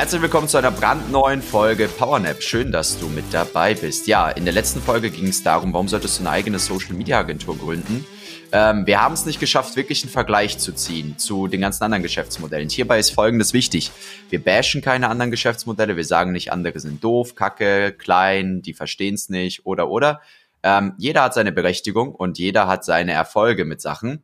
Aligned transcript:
Herzlich 0.00 0.22
willkommen 0.22 0.48
zu 0.48 0.56
einer 0.56 0.70
brandneuen 0.70 1.42
Folge 1.42 1.86
PowerNap. 1.86 2.42
Schön, 2.42 2.72
dass 2.72 2.98
du 2.98 3.06
mit 3.08 3.34
dabei 3.34 3.74
bist. 3.74 4.06
Ja, 4.06 4.30
in 4.30 4.46
der 4.46 4.54
letzten 4.54 4.80
Folge 4.80 5.10
ging 5.10 5.28
es 5.28 5.42
darum, 5.42 5.74
warum 5.74 5.88
solltest 5.88 6.18
du 6.18 6.22
eine 6.22 6.30
eigene 6.30 6.58
Social 6.58 6.94
Media 6.94 7.18
Agentur 7.18 7.58
gründen? 7.58 8.06
Ähm, 8.50 8.86
wir 8.86 9.02
haben 9.02 9.12
es 9.12 9.26
nicht 9.26 9.40
geschafft, 9.40 9.76
wirklich 9.76 10.02
einen 10.02 10.10
Vergleich 10.10 10.56
zu 10.56 10.72
ziehen 10.72 11.18
zu 11.18 11.48
den 11.48 11.60
ganzen 11.60 11.84
anderen 11.84 12.02
Geschäftsmodellen. 12.02 12.70
Hierbei 12.70 12.98
ist 12.98 13.10
Folgendes 13.10 13.52
wichtig. 13.52 13.90
Wir 14.30 14.42
bashen 14.42 14.80
keine 14.80 15.10
anderen 15.10 15.30
Geschäftsmodelle. 15.30 15.98
Wir 15.98 16.06
sagen 16.06 16.32
nicht, 16.32 16.50
andere 16.50 16.80
sind 16.80 17.04
doof, 17.04 17.34
kacke, 17.34 17.92
klein, 17.92 18.62
die 18.62 18.72
verstehen 18.72 19.16
es 19.16 19.28
nicht 19.28 19.66
oder 19.66 19.90
oder. 19.90 20.22
Ähm, 20.62 20.94
jeder 20.96 21.24
hat 21.24 21.34
seine 21.34 21.52
Berechtigung 21.52 22.14
und 22.14 22.38
jeder 22.38 22.66
hat 22.68 22.86
seine 22.86 23.12
Erfolge 23.12 23.66
mit 23.66 23.82
Sachen. 23.82 24.22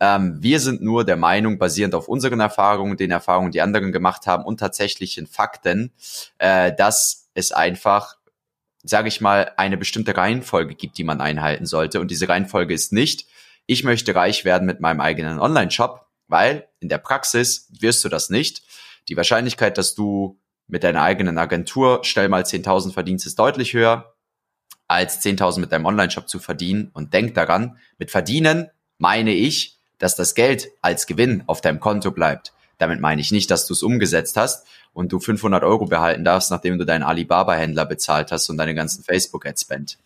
Ähm, 0.00 0.36
wir 0.40 0.60
sind 0.60 0.82
nur 0.82 1.04
der 1.04 1.16
Meinung, 1.16 1.58
basierend 1.58 1.94
auf 1.94 2.08
unseren 2.08 2.40
Erfahrungen, 2.40 2.96
den 2.96 3.10
Erfahrungen, 3.10 3.52
die 3.52 3.60
anderen 3.60 3.92
gemacht 3.92 4.26
haben 4.26 4.44
und 4.44 4.60
tatsächlichen 4.60 5.26
Fakten, 5.26 5.92
äh, 6.38 6.72
dass 6.74 7.30
es 7.34 7.52
einfach, 7.52 8.16
sage 8.82 9.08
ich 9.08 9.20
mal, 9.20 9.52
eine 9.56 9.76
bestimmte 9.76 10.16
Reihenfolge 10.16 10.74
gibt, 10.74 10.98
die 10.98 11.04
man 11.04 11.20
einhalten 11.20 11.66
sollte. 11.66 12.00
Und 12.00 12.10
diese 12.10 12.28
Reihenfolge 12.28 12.74
ist 12.74 12.92
nicht, 12.92 13.26
ich 13.66 13.84
möchte 13.84 14.14
reich 14.14 14.44
werden 14.44 14.66
mit 14.66 14.80
meinem 14.80 15.00
eigenen 15.00 15.38
Online-Shop, 15.38 16.06
weil 16.26 16.68
in 16.80 16.88
der 16.88 16.98
Praxis 16.98 17.68
wirst 17.80 18.04
du 18.04 18.08
das 18.08 18.30
nicht. 18.30 18.62
Die 19.08 19.16
Wahrscheinlichkeit, 19.16 19.78
dass 19.78 19.94
du 19.94 20.40
mit 20.68 20.84
deiner 20.84 21.02
eigenen 21.02 21.38
Agentur 21.38 22.04
schnell 22.04 22.28
mal 22.28 22.42
10.000 22.42 22.92
verdienst, 22.92 23.26
ist 23.26 23.38
deutlich 23.38 23.72
höher 23.72 24.14
als 24.86 25.22
10.000 25.22 25.60
mit 25.60 25.72
deinem 25.72 25.86
Online-Shop 25.86 26.28
zu 26.28 26.38
verdienen. 26.38 26.90
Und 26.94 27.12
denk 27.12 27.34
daran, 27.34 27.78
mit 27.98 28.10
verdienen 28.10 28.70
meine 28.98 29.32
ich, 29.32 29.77
dass 29.98 30.16
das 30.16 30.34
Geld 30.34 30.70
als 30.80 31.06
Gewinn 31.06 31.42
auf 31.46 31.60
deinem 31.60 31.80
Konto 31.80 32.10
bleibt. 32.10 32.52
Damit 32.78 33.00
meine 33.00 33.20
ich 33.20 33.32
nicht, 33.32 33.50
dass 33.50 33.66
du 33.66 33.74
es 33.74 33.82
umgesetzt 33.82 34.36
hast 34.36 34.66
und 34.92 35.12
du 35.12 35.18
500 35.18 35.64
Euro 35.64 35.86
behalten 35.86 36.24
darfst, 36.24 36.50
nachdem 36.50 36.78
du 36.78 36.84
deinen 36.84 37.02
Alibaba-Händler 37.02 37.86
bezahlt 37.86 38.30
hast 38.32 38.48
und 38.48 38.56
deine 38.56 38.74
ganzen 38.74 39.02
Facebook-Ad-Spend. 39.02 39.98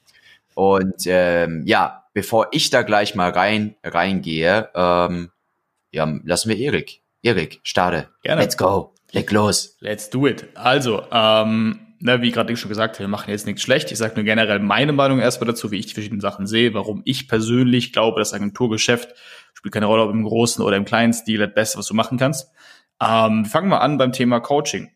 Und 0.55 1.07
ähm, 1.07 1.62
ja, 1.67 2.05
bevor 2.12 2.49
ich 2.53 2.71
da 2.71 2.83
gleich 2.83 3.15
mal 3.15 3.31
rein 3.31 3.75
reingehe, 3.84 4.71
ähm, 4.75 5.31
ja, 5.93 6.21
lassen 6.25 6.49
wir 6.49 6.56
Erik. 6.56 7.01
Erik, 7.23 7.61
starte. 7.62 8.09
Gerne. 8.23 8.43
Let's 8.43 8.56
go. 8.56 8.93
Leg 9.12 9.31
los. 9.31 9.77
Let's 9.81 10.11
do 10.11 10.27
it. 10.27 10.49
Also, 10.55 11.05
ähm, 11.12 11.81
ne, 12.03 12.20
wie 12.20 12.31
gerade 12.31 12.56
schon 12.56 12.69
gesagt, 12.69 12.98
wir 12.98 13.08
machen 13.08 13.31
jetzt 13.31 13.47
nichts 13.47 13.62
schlecht. 13.62 13.91
Ich 13.92 13.98
sage 13.98 14.14
nur 14.17 14.25
generell 14.25 14.58
meine 14.58 14.92
Meinung 14.92 15.20
erstmal 15.20 15.47
dazu, 15.47 15.70
wie 15.70 15.78
ich 15.78 15.86
die 15.86 15.95
verschiedenen 15.95 16.20
Sachen 16.20 16.47
sehe, 16.47 16.75
warum 16.75 17.03
ich 17.05 17.28
persönlich 17.28 17.92
glaube, 17.92 18.20
das 18.20 18.34
Agenturgeschäft 18.34 19.14
spielt 19.55 19.75
keine 19.75 19.86
Rolle, 19.86 20.03
ob 20.03 20.11
im 20.11 20.25
großen 20.25 20.64
oder 20.64 20.77
im 20.77 20.84
kleinen 20.84 21.12
Stil, 21.12 21.39
das 21.39 21.55
Beste, 21.55 21.78
was 21.78 21.86
du 21.86 21.94
machen 21.94 22.19
kannst. 22.19 22.50
Ähm, 23.00 23.44
fangen 23.44 23.69
wir 23.69 23.81
an 23.81 23.98
beim 23.98 24.12
Thema 24.12 24.41
Coaching. 24.41 24.91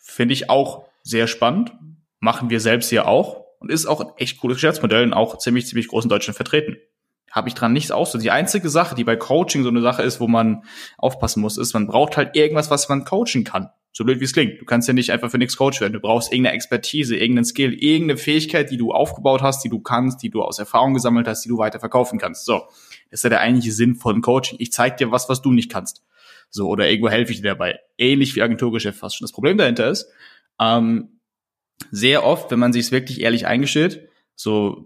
Finde 0.00 0.32
ich 0.32 0.50
auch 0.50 0.84
sehr 1.02 1.26
spannend. 1.26 1.72
Machen 2.18 2.50
wir 2.50 2.60
selbst 2.60 2.90
hier 2.90 3.06
auch 3.06 3.44
und 3.58 3.70
ist 3.70 3.86
auch 3.86 4.00
ein 4.00 4.12
echt 4.16 4.40
cooles 4.40 4.56
Geschäftsmodell 4.56 5.04
und 5.04 5.12
auch 5.12 5.38
ziemlich, 5.38 5.66
ziemlich 5.66 5.88
groß 5.88 6.04
in 6.04 6.10
Deutschland 6.10 6.36
vertreten. 6.36 6.76
Habe 7.30 7.48
ich 7.48 7.54
dran 7.54 7.72
nichts 7.72 7.90
aus. 7.90 8.12
Die 8.12 8.30
einzige 8.30 8.68
Sache, 8.68 8.94
die 8.94 9.04
bei 9.04 9.16
Coaching 9.16 9.62
so 9.62 9.68
eine 9.68 9.82
Sache 9.82 10.02
ist, 10.02 10.20
wo 10.20 10.26
man 10.26 10.64
aufpassen 10.98 11.40
muss, 11.40 11.58
ist, 11.58 11.74
man 11.74 11.86
braucht 11.86 12.16
halt 12.16 12.34
irgendwas, 12.34 12.70
was 12.70 12.88
man 12.88 13.04
coachen 13.04 13.44
kann. 13.44 13.70
So 13.92 14.04
blöd 14.04 14.20
wie 14.20 14.24
es 14.24 14.32
klingt. 14.32 14.60
Du 14.60 14.64
kannst 14.64 14.86
ja 14.86 14.94
nicht 14.94 15.10
einfach 15.10 15.30
für 15.30 15.38
nichts 15.38 15.56
Coach 15.56 15.80
werden. 15.80 15.92
Du 15.92 16.00
brauchst 16.00 16.32
irgendeine 16.32 16.54
Expertise, 16.54 17.16
irgendeinen 17.16 17.44
Skill, 17.44 17.74
irgendeine 17.74 18.18
Fähigkeit, 18.18 18.70
die 18.70 18.76
du 18.76 18.92
aufgebaut 18.92 19.42
hast, 19.42 19.64
die 19.64 19.68
du 19.68 19.80
kannst, 19.80 20.22
die 20.22 20.30
du 20.30 20.42
aus 20.42 20.58
Erfahrung 20.58 20.94
gesammelt 20.94 21.26
hast, 21.26 21.44
die 21.44 21.48
du 21.48 21.58
weiter 21.58 21.80
verkaufen 21.80 22.18
kannst. 22.18 22.44
So. 22.44 22.62
Das 23.10 23.20
ist 23.20 23.24
ja 23.24 23.30
der 23.30 23.40
eigentliche 23.40 23.72
Sinn 23.72 23.96
von 23.96 24.22
Coaching. 24.22 24.58
Ich 24.60 24.72
zeig 24.72 24.96
dir 24.98 25.10
was, 25.10 25.28
was 25.28 25.42
du 25.42 25.50
nicht 25.50 25.70
kannst. 25.70 26.04
So, 26.50 26.68
oder 26.68 26.88
irgendwo 26.88 27.10
helfe 27.10 27.32
ich 27.32 27.40
dir 27.40 27.48
dabei. 27.48 27.80
Ähnlich 27.98 28.34
wie 28.36 28.42
Agenturgeschäft 28.42 28.98
fast 28.98 29.16
schon. 29.16 29.24
Das 29.24 29.32
Problem 29.32 29.58
dahinter 29.58 29.88
ist, 29.90 30.08
ähm, 30.60 31.20
sehr 31.90 32.24
oft, 32.24 32.50
wenn 32.50 32.58
man 32.58 32.72
sich 32.72 32.90
wirklich 32.92 33.20
ehrlich 33.20 33.46
eingestellt, 33.46 34.08
so 34.34 34.84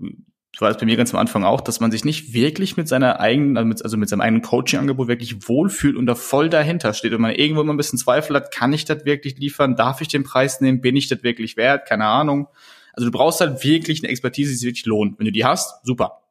war 0.61 0.71
es 0.71 0.77
bei 0.77 0.87
mir 0.87 0.97
ganz 0.97 1.13
am 1.13 1.21
Anfang 1.21 1.45
auch, 1.45 1.61
dass 1.61 1.81
man 1.81 1.91
sich 1.91 2.05
nicht 2.05 2.33
wirklich 2.33 2.77
mit 2.77 2.89
seiner 2.89 3.21
eigenen, 3.21 3.57
also 3.57 3.67
mit, 3.67 3.83
also 3.85 4.05
seinem 4.05 4.21
eigenen 4.21 4.43
Coaching-Angebot 4.43 5.09
wirklich 5.09 5.49
wohlfühlt 5.49 5.97
und 5.97 6.07
da 6.07 6.15
voll 6.15 6.49
dahinter 6.49 6.93
steht. 6.95 7.13
Und 7.13 7.23
man 7.23 7.35
irgendwo 7.35 7.63
immer 7.63 7.73
ein 7.73 7.77
bisschen 7.77 7.99
Zweifel 7.99 8.37
hat, 8.37 8.53
kann 8.53 8.73
ich 8.73 8.85
das 8.85 9.05
wirklich 9.05 9.39
liefern? 9.39 9.77
Darf 9.77 10.01
ich 10.01 10.09
den 10.09 10.23
Preis 10.23 10.61
nehmen? 10.61 10.81
Bin 10.81 10.97
ich 10.97 11.09
das 11.09 11.23
wirklich 11.23 11.57
wert? 11.57 11.87
Keine 11.89 12.07
Ahnung. 12.07 12.49
Also 12.93 13.11
du 13.11 13.17
brauchst 13.17 13.41
halt 13.41 13.65
wirklich 13.65 14.03
eine 14.03 14.11
Expertise, 14.11 14.51
die 14.51 14.57
sich 14.57 14.69
wirklich 14.69 14.87
lohnt. 14.87 15.19
Wenn 15.19 15.27
du 15.27 15.33
die 15.33 15.45
hast, 15.45 15.85
super. 15.85 16.23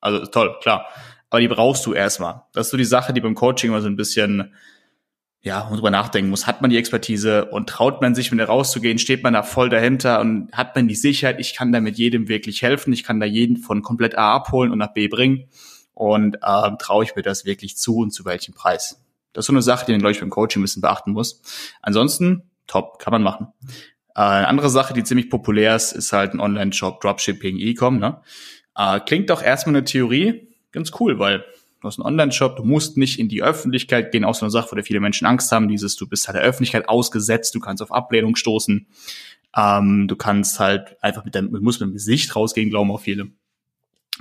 Also 0.00 0.26
toll, 0.26 0.56
klar. 0.60 0.86
Aber 1.30 1.40
die 1.40 1.48
brauchst 1.48 1.86
du 1.86 1.94
erstmal. 1.94 2.42
Das 2.52 2.66
ist 2.66 2.70
so 2.70 2.76
die 2.76 2.84
Sache, 2.84 3.12
die 3.12 3.20
beim 3.20 3.34
Coaching 3.34 3.70
immer 3.70 3.80
so 3.80 3.88
ein 3.88 3.96
bisschen 3.96 4.52
ja, 5.44 5.68
drüber 5.70 5.90
nachdenken 5.90 6.30
muss. 6.30 6.46
Hat 6.46 6.62
man 6.62 6.70
die 6.70 6.78
Expertise 6.78 7.44
und 7.44 7.68
traut 7.68 8.00
man 8.00 8.14
sich, 8.14 8.32
mit 8.32 8.48
rauszugehen, 8.48 8.98
steht 8.98 9.22
man 9.22 9.34
da 9.34 9.42
voll 9.42 9.68
dahinter 9.68 10.20
und 10.20 10.50
hat 10.52 10.74
man 10.74 10.88
die 10.88 10.94
Sicherheit, 10.94 11.38
ich 11.38 11.54
kann 11.54 11.70
da 11.70 11.80
mit 11.80 11.98
jedem 11.98 12.28
wirklich 12.28 12.62
helfen, 12.62 12.94
ich 12.94 13.04
kann 13.04 13.20
da 13.20 13.26
jeden 13.26 13.58
von 13.58 13.82
komplett 13.82 14.16
A 14.16 14.34
abholen 14.34 14.72
und 14.72 14.78
nach 14.78 14.94
B 14.94 15.06
bringen 15.06 15.48
und 15.92 16.36
äh, 16.36 16.70
traue 16.78 17.04
ich 17.04 17.14
mir 17.14 17.22
das 17.22 17.44
wirklich 17.44 17.76
zu 17.76 17.98
und 17.98 18.10
zu 18.10 18.24
welchem 18.24 18.54
Preis. 18.54 19.04
Das 19.34 19.42
ist 19.42 19.46
so 19.48 19.52
eine 19.52 19.60
Sache, 19.60 19.84
die 19.84 19.92
man, 19.92 20.00
glaube 20.00 20.12
ich, 20.12 20.20
beim 20.20 20.30
Coaching 20.30 20.62
ein 20.62 20.64
bisschen 20.64 20.80
beachten 20.80 21.12
muss. 21.12 21.42
Ansonsten, 21.82 22.44
top, 22.66 22.98
kann 22.98 23.12
man 23.12 23.22
machen. 23.22 23.48
Äh, 24.14 24.22
eine 24.22 24.48
andere 24.48 24.70
Sache, 24.70 24.94
die 24.94 25.04
ziemlich 25.04 25.28
populär 25.28 25.76
ist, 25.76 25.92
ist 25.92 26.14
halt 26.14 26.32
ein 26.32 26.40
Online-Shop, 26.40 27.02
Dropshipping, 27.02 27.58
E-Com. 27.58 27.98
Ne? 27.98 28.22
Äh, 28.76 29.00
klingt 29.00 29.28
doch 29.28 29.42
erstmal 29.42 29.76
eine 29.76 29.84
Theorie 29.84 30.48
ganz 30.72 30.90
cool, 31.00 31.18
weil 31.18 31.44
Du 31.84 31.88
hast 31.88 31.98
einen 31.98 32.06
Online-Shop, 32.06 32.56
du 32.56 32.64
musst 32.64 32.96
nicht 32.96 33.18
in 33.18 33.28
die 33.28 33.42
Öffentlichkeit 33.42 34.10
gehen, 34.10 34.24
auch 34.24 34.34
so 34.34 34.46
eine 34.46 34.50
Sache, 34.50 34.74
wo 34.74 34.82
viele 34.82 35.00
Menschen 35.00 35.26
Angst 35.26 35.52
haben, 35.52 35.68
dieses, 35.68 35.96
du 35.96 36.08
bist 36.08 36.26
halt 36.26 36.36
der 36.36 36.42
Öffentlichkeit 36.42 36.88
ausgesetzt, 36.88 37.54
du 37.54 37.60
kannst 37.60 37.82
auf 37.82 37.92
Ablehnung 37.92 38.36
stoßen, 38.36 38.86
ähm, 39.54 40.08
du 40.08 40.16
kannst 40.16 40.58
halt 40.60 40.96
einfach 41.02 41.26
mit 41.26 41.34
deinem, 41.34 41.52
du 41.52 41.60
musst 41.60 41.82
mit 41.82 41.90
dem 41.90 41.92
Gesicht 41.92 42.34
rausgehen, 42.34 42.70
glauben 42.70 42.90
auch 42.90 43.02
viele. 43.02 43.26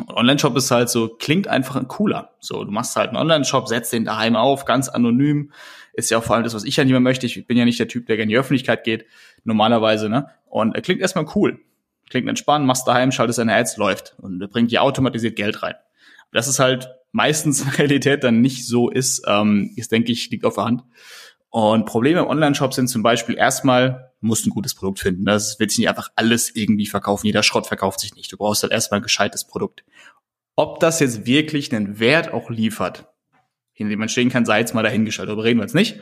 Online-Shop 0.09 0.57
ist 0.57 0.71
halt 0.71 0.89
so, 0.89 1.07
klingt 1.07 1.47
einfach 1.47 1.81
cooler. 1.87 2.31
So, 2.41 2.65
du 2.65 2.71
machst 2.71 2.97
halt 2.97 3.11
einen 3.11 3.17
Online-Shop, 3.17 3.69
setzt 3.69 3.93
den 3.93 4.03
daheim 4.03 4.35
auf, 4.35 4.65
ganz 4.65 4.89
anonym. 4.89 5.53
Ist 5.93 6.11
ja 6.11 6.17
auch 6.17 6.23
vor 6.25 6.35
allem 6.35 6.43
das, 6.43 6.53
was 6.53 6.65
ich 6.65 6.75
ja 6.75 6.83
nicht 6.83 6.91
mehr 6.91 6.99
möchte. 6.99 7.27
Ich 7.27 7.47
bin 7.47 7.55
ja 7.55 7.63
nicht 7.63 7.79
der 7.79 7.87
Typ, 7.87 8.07
der 8.07 8.17
gerne 8.17 8.23
in 8.23 8.29
die 8.29 8.37
Öffentlichkeit 8.37 8.83
geht, 8.83 9.05
normalerweise, 9.45 10.09
ne? 10.09 10.27
Und 10.47 10.75
er 10.75 10.81
klingt 10.81 10.99
erstmal 10.99 11.27
cool. 11.33 11.61
Klingt 12.09 12.27
entspannt, 12.27 12.65
machst 12.65 12.85
daheim, 12.89 13.13
schaltest 13.13 13.39
deine 13.39 13.55
Ads, 13.55 13.77
läuft. 13.77 14.15
Und 14.17 14.41
er 14.41 14.49
bringt 14.49 14.69
dir 14.69 14.83
automatisiert 14.83 15.37
Geld 15.37 15.63
rein. 15.63 15.75
Das 16.33 16.49
ist 16.49 16.59
halt 16.59 16.89
meistens 17.13 17.65
Realität 17.79 18.25
dann 18.25 18.41
nicht 18.41 18.67
so 18.67 18.89
ist, 18.89 19.23
ähm, 19.25 19.71
ist, 19.77 19.93
denke 19.93 20.11
ich, 20.11 20.29
liegt 20.29 20.43
auf 20.43 20.55
der 20.55 20.65
Hand. 20.65 20.83
Und 21.49 21.85
Probleme 21.85 22.19
im 22.21 22.27
Online-Shop 22.27 22.73
sind 22.73 22.87
zum 22.87 23.03
Beispiel 23.03 23.35
erstmal, 23.35 24.11
du 24.19 24.27
musst 24.27 24.45
ein 24.45 24.49
gutes 24.49 24.73
Produkt 24.73 24.99
finden. 24.99 25.23
Das 25.23 25.59
wird 25.59 25.69
sich 25.69 25.79
nicht 25.79 25.89
einfach 25.89 26.09
alles 26.15 26.53
irgendwie 26.55 26.87
verkaufen. 26.87 27.27
Jeder 27.27 27.43
Schrott 27.43 27.67
verkauft 27.67 27.99
sich 27.99 28.15
nicht. 28.15 28.31
Du 28.31 28.37
brauchst 28.37 28.63
halt 28.63 28.73
erstmal 28.73 28.99
ein 28.99 29.03
gescheites 29.03 29.45
Produkt. 29.45 29.85
Ob 30.55 30.79
das 30.79 30.99
jetzt 30.99 31.27
wirklich 31.27 31.73
einen 31.73 31.99
Wert 31.99 32.33
auch 32.33 32.49
liefert, 32.49 33.07
hinter 33.71 33.91
dem 33.91 33.99
man 33.99 34.09
stehen 34.09 34.29
kann, 34.29 34.45
sei 34.45 34.59
jetzt 34.59 34.73
mal 34.73 34.81
dahingestellt. 34.81 35.29
Darüber 35.29 35.43
reden 35.43 35.59
wir 35.59 35.63
jetzt 35.63 35.75
nicht. 35.75 35.99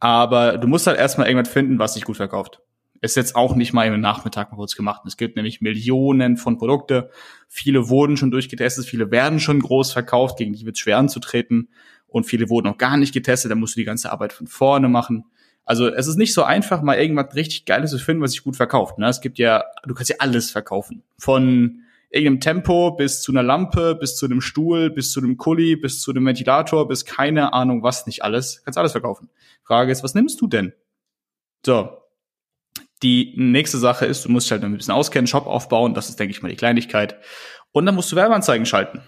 Aber 0.00 0.58
du 0.58 0.68
musst 0.68 0.86
halt 0.86 0.98
erstmal 0.98 1.28
irgendwas 1.28 1.52
finden, 1.52 1.78
was 1.78 1.94
sich 1.94 2.04
gut 2.04 2.18
verkauft. 2.18 2.60
Ist 3.02 3.16
jetzt 3.16 3.34
auch 3.34 3.54
nicht 3.54 3.72
mal 3.72 3.86
im 3.86 4.00
Nachmittag 4.00 4.50
mal 4.50 4.56
kurz 4.56 4.76
gemacht. 4.76 5.02
Es 5.06 5.16
gibt 5.16 5.36
nämlich 5.36 5.62
Millionen 5.62 6.36
von 6.36 6.58
Produkte. 6.58 7.10
Viele 7.48 7.88
wurden 7.88 8.18
schon 8.18 8.30
durchgetestet, 8.30 8.84
viele 8.84 9.10
werden 9.10 9.40
schon 9.40 9.60
groß 9.60 9.92
verkauft, 9.92 10.36
gegen 10.36 10.52
die 10.52 10.66
wird 10.66 10.78
schwer 10.78 10.98
anzutreten. 10.98 11.70
Und 12.06 12.24
viele 12.24 12.50
wurden 12.50 12.66
noch 12.66 12.78
gar 12.78 12.96
nicht 12.96 13.14
getestet, 13.14 13.50
da 13.50 13.54
musst 13.54 13.76
du 13.76 13.80
die 13.80 13.86
ganze 13.86 14.12
Arbeit 14.12 14.32
von 14.32 14.46
vorne 14.46 14.88
machen. 14.88 15.24
Also 15.64 15.88
es 15.88 16.08
ist 16.08 16.16
nicht 16.16 16.34
so 16.34 16.42
einfach, 16.42 16.82
mal 16.82 16.98
irgendwas 16.98 17.34
richtig 17.34 17.64
Geiles 17.64 17.92
zu 17.92 17.98
finden, 17.98 18.22
was 18.22 18.32
sich 18.32 18.42
gut 18.42 18.56
verkauft. 18.56 18.98
Ne? 18.98 19.08
Es 19.08 19.20
gibt 19.20 19.38
ja, 19.38 19.64
du 19.86 19.94
kannst 19.94 20.10
ja 20.10 20.16
alles 20.18 20.50
verkaufen. 20.50 21.04
Von 21.16 21.82
irgendeinem 22.10 22.40
Tempo 22.40 22.90
bis 22.90 23.22
zu 23.22 23.32
einer 23.32 23.44
Lampe, 23.44 23.94
bis 23.94 24.16
zu 24.16 24.26
einem 24.26 24.40
Stuhl, 24.40 24.90
bis 24.90 25.12
zu 25.12 25.20
einem 25.20 25.36
Kuli, 25.36 25.76
bis 25.76 26.00
zu 26.00 26.10
einem 26.10 26.26
Ventilator, 26.26 26.88
bis 26.88 27.04
keine 27.04 27.52
Ahnung 27.52 27.82
was 27.82 28.06
nicht 28.06 28.24
alles. 28.24 28.62
Kannst 28.64 28.78
alles 28.78 28.92
verkaufen. 28.92 29.30
Frage 29.62 29.92
ist, 29.92 30.02
was 30.02 30.14
nimmst 30.14 30.40
du 30.40 30.48
denn? 30.48 30.72
So, 31.64 31.99
die 33.02 33.34
nächste 33.36 33.78
Sache 33.78 34.06
ist, 34.06 34.24
du 34.24 34.28
musst 34.30 34.50
halt 34.50 34.62
ein 34.62 34.76
bisschen 34.76 34.94
auskennen, 34.94 35.26
Shop 35.26 35.46
aufbauen, 35.46 35.94
das 35.94 36.08
ist, 36.08 36.20
denke 36.20 36.32
ich 36.32 36.42
mal, 36.42 36.48
die 36.48 36.56
Kleinigkeit. 36.56 37.16
Und 37.72 37.86
dann 37.86 37.94
musst 37.94 38.12
du 38.12 38.16
Werbeanzeigen 38.16 38.66
schalten. 38.66 39.00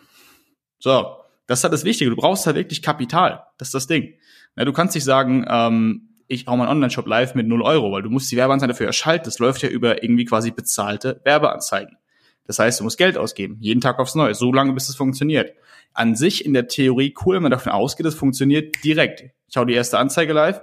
So, 0.78 1.16
das 1.46 1.60
ist 1.60 1.64
halt 1.64 1.74
das 1.74 1.84
Wichtige. 1.84 2.10
Du 2.10 2.16
brauchst 2.16 2.46
halt 2.46 2.56
wirklich 2.56 2.82
Kapital. 2.82 3.44
Das 3.58 3.68
ist 3.68 3.74
das 3.74 3.86
Ding. 3.86 4.14
Ja, 4.56 4.64
du 4.64 4.72
kannst 4.72 4.94
nicht 4.94 5.04
sagen, 5.04 5.44
ähm, 5.48 6.08
ich 6.28 6.46
hau 6.46 6.56
meinen 6.56 6.68
Online-Shop 6.68 7.06
live 7.06 7.34
mit 7.34 7.46
0 7.46 7.62
Euro, 7.62 7.92
weil 7.92 8.02
du 8.02 8.10
musst 8.10 8.30
die 8.32 8.36
Werbeanzeigen 8.36 8.72
dafür 8.72 8.86
erschalten. 8.86 9.24
Das 9.24 9.38
läuft 9.38 9.62
ja 9.62 9.68
über 9.68 10.02
irgendwie 10.02 10.24
quasi 10.24 10.50
bezahlte 10.50 11.20
Werbeanzeigen. 11.24 11.98
Das 12.46 12.58
heißt, 12.58 12.80
du 12.80 12.84
musst 12.84 12.98
Geld 12.98 13.18
ausgeben, 13.18 13.58
jeden 13.60 13.80
Tag 13.80 13.98
aufs 13.98 14.14
Neue, 14.14 14.34
so 14.34 14.52
lange, 14.52 14.72
bis 14.72 14.88
es 14.88 14.96
funktioniert. 14.96 15.54
An 15.94 16.16
sich 16.16 16.44
in 16.44 16.54
der 16.54 16.68
Theorie 16.68 17.14
cool, 17.24 17.36
wenn 17.36 17.42
man 17.42 17.52
davon 17.52 17.72
ausgeht, 17.72 18.06
es 18.06 18.14
funktioniert 18.14 18.82
direkt. 18.82 19.24
Ich 19.48 19.56
hau 19.56 19.64
die 19.64 19.74
erste 19.74 19.98
Anzeige 19.98 20.32
live 20.32 20.62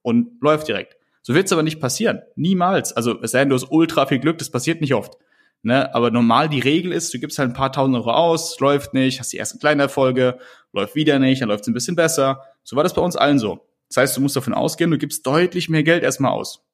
und 0.00 0.42
läuft 0.42 0.68
direkt. 0.68 0.96
So 1.22 1.34
wird 1.34 1.46
es 1.46 1.52
aber 1.52 1.62
nicht 1.62 1.80
passieren. 1.80 2.22
Niemals. 2.34 2.92
Also 2.92 3.20
es 3.22 3.30
sei 3.30 3.40
denn, 3.40 3.48
du 3.48 3.54
hast 3.54 3.70
ultra 3.70 4.06
viel 4.06 4.18
Glück, 4.18 4.38
das 4.38 4.50
passiert 4.50 4.80
nicht 4.80 4.94
oft. 4.94 5.14
Ne? 5.62 5.94
Aber 5.94 6.10
normal 6.10 6.48
die 6.48 6.60
Regel 6.60 6.92
ist, 6.92 7.14
du 7.14 7.20
gibst 7.20 7.38
halt 7.38 7.50
ein 7.50 7.54
paar 7.54 7.72
tausend 7.72 7.96
Euro 7.96 8.10
aus, 8.10 8.58
läuft 8.58 8.94
nicht, 8.94 9.20
hast 9.20 9.32
die 9.32 9.38
ersten 9.38 9.60
kleinen 9.60 9.80
Erfolge, 9.80 10.38
läuft 10.72 10.96
wieder 10.96 11.20
nicht, 11.20 11.40
dann 11.40 11.48
läuft 11.48 11.62
es 11.62 11.68
ein 11.68 11.74
bisschen 11.74 11.94
besser. 11.94 12.42
So 12.64 12.74
war 12.74 12.82
das 12.82 12.94
bei 12.94 13.02
uns 13.02 13.16
allen 13.16 13.38
so. 13.38 13.68
Das 13.88 13.98
heißt, 13.98 14.16
du 14.16 14.20
musst 14.20 14.34
davon 14.34 14.54
ausgehen, 14.54 14.90
du 14.90 14.98
gibst 14.98 15.26
deutlich 15.26 15.68
mehr 15.68 15.84
Geld 15.84 16.02
erstmal 16.02 16.32
aus. 16.32 16.64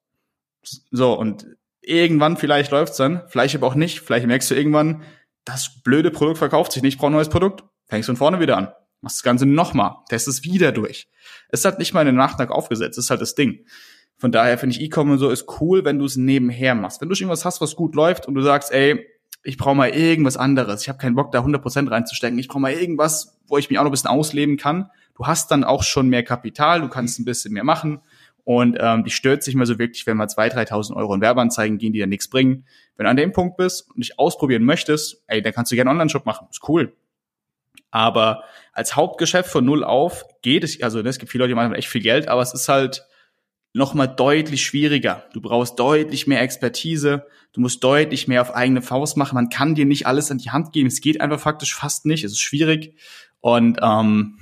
So, 0.89 1.13
und 1.13 1.45
irgendwann 1.81 2.37
vielleicht 2.37 2.71
läuft's 2.71 2.97
dann, 2.97 3.23
vielleicht 3.27 3.55
aber 3.55 3.67
auch 3.67 3.75
nicht. 3.75 3.99
Vielleicht 3.99 4.25
merkst 4.25 4.49
du 4.49 4.55
irgendwann, 4.55 5.03
das 5.45 5.81
blöde 5.83 6.11
Produkt 6.11 6.39
verkauft 6.39 6.71
sich 6.71 6.81
nicht, 6.81 6.97
brauch 6.97 7.07
ein 7.07 7.13
neues 7.13 7.29
Produkt. 7.29 7.63
Fängst 7.87 8.07
von 8.07 8.17
vorne 8.17 8.39
wieder 8.39 8.57
an. 8.57 8.71
Machst 9.01 9.17
das 9.17 9.23
Ganze 9.23 9.45
nochmal, 9.45 9.95
test 10.09 10.27
es 10.27 10.43
wieder 10.43 10.71
durch. 10.71 11.07
Es 11.49 11.63
hat 11.63 11.79
nicht 11.79 11.93
mal 11.93 12.01
einen 12.01 12.17
Nachtrag 12.17 12.51
aufgesetzt, 12.51 12.97
das 12.97 13.05
ist 13.05 13.09
halt 13.09 13.21
das 13.21 13.35
Ding. 13.35 13.65
Von 14.19 14.33
daher 14.33 14.57
finde 14.57 14.75
ich 14.75 14.81
E-Commerce 14.81 15.19
so 15.19 15.29
ist 15.29 15.45
cool, 15.61 15.85
wenn 15.85 15.97
du 15.97 16.05
es 16.05 16.17
nebenher 16.17 16.75
machst. 16.75 16.99
Wenn 16.99 17.07
du 17.07 17.15
irgendwas 17.15 17.45
hast, 17.45 17.61
was 17.61 17.77
gut 17.77 17.95
läuft 17.95 18.27
und 18.27 18.35
du 18.35 18.41
sagst, 18.41 18.71
ey, 18.71 19.07
ich 19.43 19.57
brauche 19.57 19.75
mal 19.75 19.89
irgendwas 19.89 20.35
anderes. 20.35 20.81
Ich 20.81 20.89
habe 20.89 20.99
keinen 20.99 21.15
Bock, 21.15 21.31
da 21.31 21.39
100% 21.39 21.89
reinzustecken. 21.89 22.37
Ich 22.37 22.49
brauche 22.49 22.59
mal 22.59 22.73
irgendwas, 22.73 23.39
wo 23.47 23.57
ich 23.57 23.69
mich 23.69 23.79
auch 23.79 23.83
noch 23.83 23.89
ein 23.89 23.93
bisschen 23.93 24.09
ausleben 24.09 24.57
kann. 24.57 24.89
Du 25.15 25.25
hast 25.25 25.51
dann 25.51 25.63
auch 25.63 25.83
schon 25.83 26.09
mehr 26.09 26.23
Kapital, 26.23 26.81
du 26.81 26.89
kannst 26.89 27.17
ein 27.19 27.25
bisschen 27.25 27.53
mehr 27.53 27.63
machen. 27.63 28.01
Und 28.43 28.77
ähm, 28.79 29.05
die 29.05 29.11
stört 29.11 29.43
sich 29.43 29.55
mal 29.55 29.65
so 29.65 29.79
wirklich, 29.79 30.05
wenn 30.05 30.17
mal 30.17 30.27
2.000, 30.27 30.69
3.000 30.69 30.95
Euro 30.95 31.13
in 31.13 31.21
Werbeanzeigen 31.21 31.77
gehen, 31.77 31.93
die 31.93 31.99
dann 31.99 32.09
nichts 32.09 32.29
bringen. 32.29 32.65
Wenn 32.97 33.05
du 33.05 33.09
an 33.09 33.17
dem 33.17 33.31
Punkt 33.31 33.55
bist 33.55 33.89
und 33.89 34.03
dich 34.03 34.19
ausprobieren 34.19 34.63
möchtest, 34.63 35.23
ey, 35.27 35.41
dann 35.41 35.53
kannst 35.53 35.71
du 35.71 35.75
gerne 35.75 35.91
einen 35.91 35.99
Online-Shop 35.99 36.25
machen. 36.25 36.47
Ist 36.51 36.67
cool. 36.67 36.93
Aber 37.91 38.43
als 38.73 38.95
Hauptgeschäft 38.95 39.49
von 39.49 39.63
null 39.63 39.83
auf 39.83 40.25
geht 40.41 40.63
es, 40.63 40.81
also 40.83 41.01
ne, 41.01 41.09
es 41.09 41.19
gibt 41.19 41.31
viele 41.31 41.43
Leute, 41.43 41.51
die 41.51 41.55
machen 41.55 41.73
echt 41.73 41.87
viel 41.87 42.01
Geld, 42.01 42.27
aber 42.27 42.41
es 42.41 42.53
ist 42.53 42.67
halt 42.67 43.05
nochmal 43.73 44.07
deutlich 44.07 44.65
schwieriger. 44.65 45.23
Du 45.33 45.41
brauchst 45.41 45.79
deutlich 45.79 46.27
mehr 46.27 46.41
Expertise, 46.41 47.25
du 47.53 47.61
musst 47.61 47.83
deutlich 47.83 48.27
mehr 48.27 48.41
auf 48.41 48.55
eigene 48.55 48.81
Faust 48.81 49.17
machen. 49.17 49.35
Man 49.35 49.49
kann 49.49 49.75
dir 49.75 49.85
nicht 49.85 50.07
alles 50.07 50.31
an 50.31 50.39
die 50.39 50.51
Hand 50.51 50.73
geben. 50.73 50.87
Es 50.87 51.01
geht 51.01 51.21
einfach 51.21 51.39
faktisch 51.39 51.75
fast 51.75 52.05
nicht. 52.05 52.23
Es 52.23 52.31
ist 52.31 52.41
schwierig. 52.41 52.95
Und 53.41 53.79
ähm, 53.81 54.39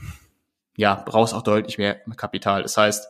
ja, 0.77 0.95
brauchst 1.05 1.33
auch 1.33 1.43
deutlich 1.43 1.77
mehr 1.77 1.95
Kapital. 2.15 2.63
Das 2.63 2.77
heißt, 2.77 3.09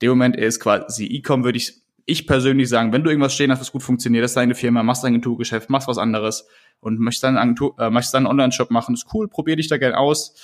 dem 0.00 0.10
Moment 0.10 0.36
ist 0.36 0.60
quasi 0.60 1.06
E-Com, 1.06 1.44
würde 1.44 1.58
ich, 1.58 1.82
ich 2.06 2.26
persönlich 2.26 2.68
sagen, 2.68 2.92
wenn 2.92 3.04
du 3.04 3.10
irgendwas 3.10 3.34
stehen 3.34 3.50
hast, 3.50 3.60
was 3.60 3.72
gut 3.72 3.82
funktioniert, 3.82 4.24
das 4.24 4.32
ist 4.32 4.36
deine 4.36 4.54
Firma, 4.54 4.82
machst 4.82 5.04
ein 5.04 5.08
Agenturgeschäft, 5.08 5.70
machst 5.70 5.86
was 5.86 5.98
anderes 5.98 6.46
und 6.80 6.98
möchtest 6.98 7.24
dann, 7.24 7.38
Agentur, 7.38 7.78
äh, 7.78 7.90
möchtest 7.90 8.14
dann 8.14 8.26
einen 8.26 8.30
Online-Shop 8.30 8.70
machen, 8.70 8.94
ist 8.94 9.06
cool, 9.14 9.28
probier 9.28 9.56
dich 9.56 9.68
da 9.68 9.78
gerne 9.78 9.96
aus 9.96 10.34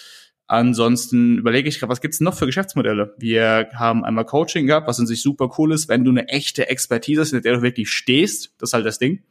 Ansonsten 0.50 1.36
überlege 1.36 1.68
ich 1.68 1.78
gerade, 1.78 1.90
was 1.90 2.00
gibt's 2.00 2.20
noch 2.20 2.34
für 2.34 2.46
Geschäftsmodelle? 2.46 3.14
Wir 3.18 3.68
haben 3.74 4.02
einmal 4.02 4.24
Coaching 4.24 4.66
gehabt, 4.66 4.88
was 4.88 4.98
an 4.98 5.06
sich 5.06 5.20
super 5.20 5.50
cool 5.58 5.72
ist, 5.72 5.88
wenn 5.90 6.04
du 6.04 6.10
eine 6.10 6.28
echte 6.28 6.70
Expertise 6.70 7.20
hast, 7.20 7.32
mit 7.32 7.44
der 7.44 7.56
du 7.56 7.62
wirklich 7.62 7.90
stehst, 7.90 8.54
das 8.56 8.70
ist 8.70 8.72
halt 8.72 8.86
das 8.86 8.98
Ding. 8.98 9.22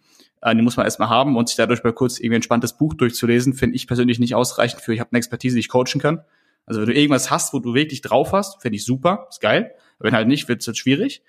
Äh, 0.43 0.55
die 0.55 0.61
muss 0.61 0.77
man 0.77 0.85
erstmal 0.85 1.09
haben 1.09 1.35
und 1.35 1.49
sich 1.49 1.57
dadurch 1.57 1.83
mal 1.83 1.91
kurz 1.91 2.19
irgendwie 2.19 2.35
ein 2.35 2.43
spannendes 2.43 2.73
Buch 2.73 2.93
durchzulesen, 2.93 3.53
finde 3.53 3.75
ich 3.75 3.87
persönlich 3.87 4.19
nicht 4.19 4.35
ausreichend 4.35 4.81
für, 4.81 4.93
ich 4.93 4.99
habe 4.99 5.09
eine 5.11 5.17
Expertise, 5.17 5.55
die 5.55 5.61
ich 5.61 5.69
coachen 5.69 5.99
kann. 5.99 6.21
Also 6.67 6.81
wenn 6.81 6.87
du 6.87 6.93
irgendwas 6.93 7.31
hast, 7.31 7.51
wo 7.51 7.59
du 7.59 7.73
wirklich 7.73 8.01
drauf 8.01 8.31
hast, 8.33 8.61
finde 8.61 8.75
ich 8.75 8.85
super, 8.85 9.25
ist 9.29 9.41
geil. 9.41 9.71
wenn 9.97 10.13
halt 10.13 10.27
nicht, 10.27 10.47
wird's 10.47 10.67
halt 10.67 10.77
schwierig. 10.77 11.23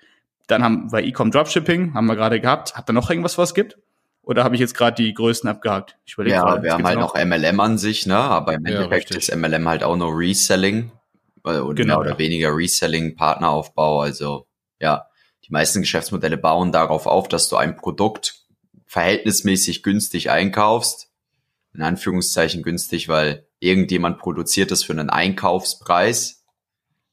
Dann 0.45 0.63
haben 0.63 0.91
wir 0.91 1.03
E-Com 1.03 1.31
Dropshipping, 1.31 1.95
haben 1.95 2.05
wir 2.05 2.15
gerade 2.15 2.39
gehabt. 2.39 2.75
Habt 2.75 2.89
ihr 2.89 2.93
noch 2.93 3.09
irgendwas, 3.09 3.39
was 3.39 3.49
es 3.49 3.55
gibt? 3.55 3.79
Oder 4.29 4.43
habe 4.43 4.53
ich 4.53 4.61
jetzt 4.61 4.75
gerade 4.75 5.01
die 5.01 5.11
größten 5.11 5.49
abgehakt? 5.49 5.97
Ich 6.05 6.13
überlege 6.13 6.35
ja, 6.35 6.43
grad, 6.43 6.61
wir 6.61 6.71
haben 6.71 6.85
halt 6.85 6.99
noch 6.99 7.15
MLM 7.15 7.59
an 7.59 7.79
sich, 7.79 8.05
ne? 8.05 8.15
Aber 8.15 8.53
im 8.53 8.63
Endeffekt 8.63 9.09
ja, 9.09 9.17
ist 9.17 9.35
MLM 9.35 9.67
halt 9.67 9.83
auch 9.83 9.95
nur 9.95 10.15
Reselling 10.15 10.91
oder 11.43 11.73
genau, 11.73 11.95
mehr 11.95 11.99
oder 11.99 12.11
ja. 12.11 12.19
weniger 12.19 12.55
Reselling, 12.55 13.15
Partneraufbau. 13.15 14.01
Also 14.01 14.45
ja, 14.79 15.07
die 15.45 15.51
meisten 15.51 15.81
Geschäftsmodelle 15.81 16.37
bauen 16.37 16.71
darauf 16.71 17.07
auf, 17.07 17.27
dass 17.27 17.49
du 17.49 17.55
ein 17.55 17.75
Produkt 17.75 18.45
verhältnismäßig 18.85 19.81
günstig 19.81 20.29
einkaufst. 20.29 21.09
In 21.73 21.81
Anführungszeichen 21.81 22.61
günstig, 22.61 23.09
weil 23.09 23.47
irgendjemand 23.57 24.19
produziert 24.19 24.71
es 24.71 24.83
für 24.83 24.93
einen 24.93 25.09
Einkaufspreis. 25.09 26.45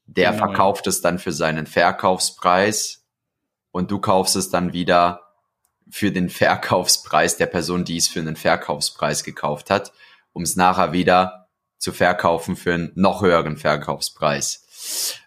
Der 0.05 0.33
genau, 0.33 0.45
verkauft 0.45 0.85
ja. 0.85 0.91
es 0.91 1.01
dann 1.01 1.17
für 1.17 1.31
seinen 1.31 1.65
Verkaufspreis 1.65 3.07
und 3.71 3.89
du 3.89 3.97
kaufst 3.97 4.35
es 4.35 4.51
dann 4.51 4.71
wieder 4.71 5.26
für 5.89 6.11
den 6.11 6.29
Verkaufspreis 6.29 7.37
der 7.37 7.45
Person, 7.45 7.85
die 7.85 7.97
es 7.97 8.07
für 8.07 8.19
einen 8.19 8.35
Verkaufspreis 8.35 9.23
gekauft 9.23 9.69
hat, 9.69 9.93
um 10.33 10.43
es 10.43 10.55
nachher 10.55 10.91
wieder 10.91 11.47
zu 11.77 11.91
verkaufen 11.91 12.55
für 12.55 12.73
einen 12.73 12.91
noch 12.95 13.21
höheren 13.21 13.57
Verkaufspreis 13.57 14.65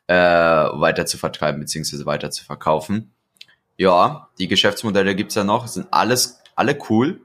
äh, 0.07 0.15
weiter 0.15 1.07
zu 1.07 1.19
vertreiben 1.19 1.61
beziehungsweise 1.61 2.07
weiter 2.07 2.31
zu 2.31 2.45
verkaufen. 2.45 3.13
Ja, 3.77 4.29
die 4.39 4.49
Geschäftsmodelle 4.49 5.15
gibt's 5.15 5.37
ja 5.37 5.45
noch, 5.45 5.67
sind 5.69 5.89
alles 5.91 6.41
alle 6.57 6.77
cool 6.91 7.21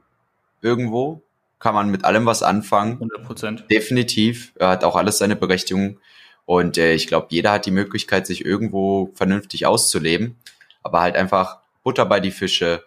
irgendwo, 0.62 1.22
kann 1.60 1.76
man 1.76 1.90
mit 1.90 2.06
allem 2.06 2.26
was 2.26 2.44
anfangen. 2.44 3.00
100% 3.00 3.68
Definitiv, 3.68 4.54
hat 4.60 4.84
auch 4.84 4.96
alles 4.96 5.18
seine 5.18 5.36
Berechtigung 5.36 6.00
und 6.46 6.78
äh, 6.78 6.94
ich 6.94 7.08
glaube, 7.08 7.28
jeder 7.32 7.52
hat 7.52 7.66
die 7.66 7.72
Möglichkeit, 7.72 8.28
sich 8.28 8.46
irgendwo 8.46 9.12
vernünftig 9.16 9.66
auszuleben, 9.66 10.38
aber 10.84 11.02
halt 11.02 11.16
einfach 11.16 11.60
Butter 11.84 12.06
bei 12.06 12.20
die 12.20 12.32
Fische, 12.32 12.84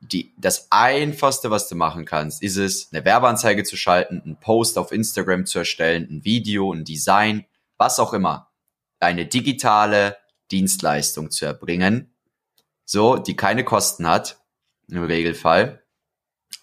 die, 0.00 0.32
das 0.38 0.68
einfachste, 0.70 1.50
was 1.50 1.68
du 1.68 1.76
machen 1.76 2.04
kannst, 2.04 2.42
ist 2.42 2.56
es, 2.56 2.92
eine 2.92 3.04
Werbeanzeige 3.04 3.64
zu 3.64 3.76
schalten, 3.76 4.22
einen 4.24 4.36
Post 4.36 4.78
auf 4.78 4.92
Instagram 4.92 5.46
zu 5.46 5.58
erstellen, 5.58 6.08
ein 6.10 6.24
Video, 6.24 6.72
ein 6.72 6.84
Design, 6.84 7.44
was 7.76 7.98
auch 7.98 8.12
immer. 8.12 8.50
Eine 8.98 9.26
digitale 9.26 10.16
Dienstleistung 10.50 11.30
zu 11.30 11.44
erbringen, 11.46 12.12
so, 12.84 13.16
die 13.16 13.36
keine 13.36 13.64
Kosten 13.64 14.08
hat, 14.08 14.40
im 14.88 15.04
Regelfall, 15.04 15.82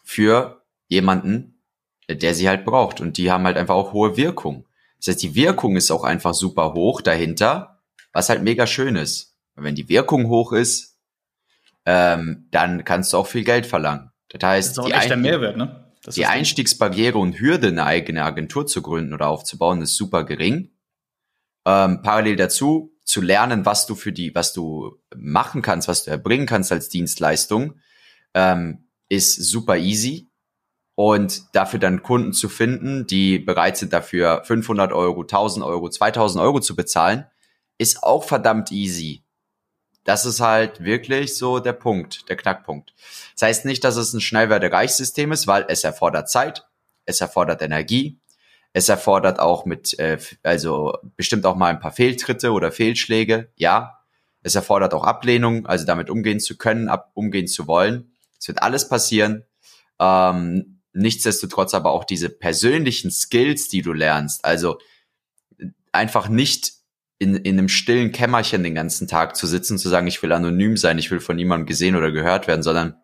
für 0.04 0.64
jemanden, 0.88 1.62
der 2.10 2.34
sie 2.34 2.50
halt 2.50 2.66
braucht. 2.66 3.02
Und 3.02 3.18
die 3.18 3.32
haben 3.32 3.46
halt 3.46 3.58
einfach 3.58 3.76
auch 3.76 3.94
hohe 3.94 4.18
Wirkung. 4.18 4.66
Das 4.98 5.08
heißt, 5.08 5.24
die 5.24 5.36
Wirkung 5.36 5.76
ist 5.76 5.92
auch 5.92 6.04
einfach 6.04 6.34
super 6.34 6.74
hoch 6.74 7.02
dahinter, 7.02 7.82
was 8.12 8.30
halt 8.30 8.44
mega 8.44 8.68
schön 8.68 8.96
ist. 8.96 9.36
Wenn 9.56 9.76
die 9.76 9.90
Wirkung 9.90 10.28
hoch 10.28 10.54
ist, 10.54 10.97
ähm, 11.88 12.48
dann 12.52 12.84
kannst 12.84 13.14
du 13.14 13.18
auch 13.18 13.28
viel 13.28 13.46
Geld 13.46 13.66
verlangen. 13.66 14.12
Das 14.28 14.48
heißt, 14.48 14.78
das 14.78 14.86
die, 14.86 14.94
ein 14.94 15.22
Mehrwert, 15.22 15.56
ne? 15.56 15.86
Das 16.04 16.16
die 16.16 16.26
Einstiegsbarriere 16.26 17.18
und 17.18 17.40
Hürde, 17.40 17.70
eine 17.70 17.86
eigene 17.86 18.24
Agentur 18.24 18.68
zu 18.68 18.82
gründen 18.82 19.14
oder 19.14 19.30
aufzubauen, 19.30 19.82
ist 19.82 19.96
super 19.96 20.26
gering. 20.26 20.72
Ähm, 21.66 22.02
parallel 22.02 22.36
dazu 22.36 22.94
zu 23.06 23.22
lernen, 23.22 23.66
was 23.66 23.88
du 23.88 23.96
für 23.96 24.12
die, 24.12 24.36
was 24.36 24.52
du 24.52 25.00
machen 25.16 25.62
kannst, 25.62 25.88
was 25.88 26.04
du 26.04 26.12
erbringen 26.12 26.46
kannst 26.46 26.74
als 26.74 26.90
Dienstleistung, 26.90 27.80
ähm, 28.34 28.90
ist 29.08 29.36
super 29.36 29.78
easy. 29.78 30.30
Und 30.96 31.56
dafür 31.56 31.80
dann 31.80 32.04
Kunden 32.04 32.34
zu 32.34 32.50
finden, 32.50 33.08
die 33.08 33.40
bereit 33.40 33.78
sind 33.78 33.94
dafür 33.94 34.44
500 34.44 34.92
Euro, 34.92 35.22
1000 35.22 35.64
Euro, 35.64 35.90
2000 35.90 36.44
Euro 36.44 36.60
zu 36.60 36.76
bezahlen, 36.76 37.28
ist 37.78 38.04
auch 38.04 38.26
verdammt 38.26 38.72
easy. 38.74 39.24
Das 40.08 40.26
ist 40.26 40.40
halt 40.40 40.82
wirklich 40.82 41.36
so 41.36 41.60
der 41.60 41.74
Punkt, 41.74 42.30
der 42.30 42.38
Knackpunkt. 42.38 42.94
Das 43.34 43.42
heißt 43.42 43.66
nicht, 43.66 43.84
dass 43.84 43.98
es 43.98 44.14
ein 44.14 44.22
Schnellwerte-Reichssystem 44.22 45.34
ist, 45.34 45.48
weil 45.48 45.66
es 45.68 45.84
erfordert 45.84 46.30
Zeit, 46.30 46.66
es 47.04 47.20
erfordert 47.20 47.62
Energie, 47.62 48.18
es 48.72 48.88
erfordert 48.88 49.42
auch 49.42 49.66
mit, 49.66 50.00
äh, 50.00 50.18
also 50.44 50.98
bestimmt 51.18 51.46
auch 51.46 51.58
mal 51.58 51.72
ein 51.72 51.82
paar 51.82 51.92
Fehltritte 51.92 52.54
oder 52.54 52.72
Fehlschläge, 52.72 53.52
ja. 53.58 54.00
Es 54.44 54.56
erfordert 54.56 54.94
auch 54.94 55.04
Ablehnung, 55.04 55.66
also 55.66 55.86
damit 55.86 56.10
umgehen 56.10 56.40
zu 56.40 56.58
können, 56.58 56.88
ab, 56.88 57.12
umgehen 57.14 57.50
zu 57.50 57.68
wollen. 57.68 58.14
Es 58.40 58.48
wird 58.48 58.62
alles 58.62 58.88
passieren. 58.88 59.44
Ähm, 60.00 60.80
nichtsdestotrotz 60.94 61.74
aber 61.74 61.92
auch 61.92 62.06
diese 62.06 62.30
persönlichen 62.30 63.12
Skills, 63.12 63.68
die 63.68 63.82
du 63.82 63.92
lernst, 63.92 64.46
also 64.46 64.80
einfach 65.92 66.30
nicht 66.30 66.77
in, 67.20 67.36
in 67.36 67.58
einem 67.58 67.70
stillen 67.70 68.12
Kämmerchen 68.12 68.64
den 68.64 68.76
ganzen 68.76 69.08
Tag 69.08 69.36
zu 69.36 69.48
sitzen, 69.48 69.78
zu 69.78 69.90
sagen, 69.90 70.08
ich 70.08 70.22
will 70.22 70.32
anonym 70.32 70.78
sein, 70.78 71.00
ich 71.00 71.10
will 71.10 71.20
von 71.20 71.36
niemandem 71.36 71.66
gesehen 71.66 71.96
oder 71.96 72.12
gehört 72.12 72.48
werden, 72.48 72.64
sondern 72.64 72.96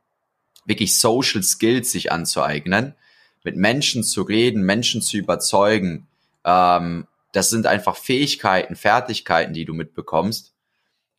wirklich 0.66 0.98
Social 0.98 1.44
Skills 1.44 1.92
sich 1.92 2.12
anzueignen, 2.12 2.96
mit 3.44 3.56
Menschen 3.56 4.04
zu 4.04 4.22
reden, 4.22 4.64
Menschen 4.64 5.02
zu 5.02 5.18
überzeugen. 5.18 6.08
Ähm, 6.46 7.08
das 7.32 7.50
sind 7.50 7.66
einfach 7.66 7.98
Fähigkeiten, 7.98 8.76
Fertigkeiten, 8.76 9.54
die 9.54 9.66
du 9.66 9.74
mitbekommst, 9.74 10.54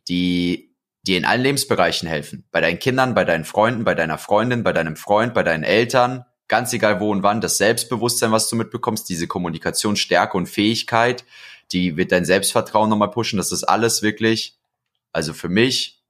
die 0.09 0.71
dir 1.07 1.19
in 1.19 1.25
allen 1.25 1.43
Lebensbereichen 1.43 2.09
helfen. 2.09 2.45
Bei 2.51 2.61
deinen 2.61 2.79
Kindern, 2.79 3.15
bei 3.15 3.25
deinen 3.25 3.45
Freunden, 3.45 3.85
bei 3.85 3.95
deiner 3.95 4.19
Freundin, 4.19 4.63
bei 4.63 4.73
deinem 4.73 4.97
Freund, 4.97 5.35
bei 5.35 5.43
deinen 5.43 5.65
Eltern, 5.65 6.25
ganz 6.49 6.73
egal 6.73 7.01
wo 7.01 7.11
und 7.11 7.23
wann, 7.23 7.41
das 7.41 7.59
Selbstbewusstsein, 7.59 8.33
was 8.33 8.49
du 8.49 8.57
mitbekommst, 8.57 9.09
diese 9.09 9.27
Kommunikationsstärke 9.27 10.37
und 10.37 10.49
Fähigkeit, 10.49 11.25
die 11.73 11.97
wird 11.97 12.12
dein 12.12 12.25
Selbstvertrauen 12.25 12.90
nochmal 12.90 13.11
pushen. 13.11 13.37
Das 13.37 13.52
ist 13.52 13.64
alles 13.64 14.02
wirklich 14.02 14.56
Also 15.12 15.33
für 15.33 15.49
mich 15.49 16.02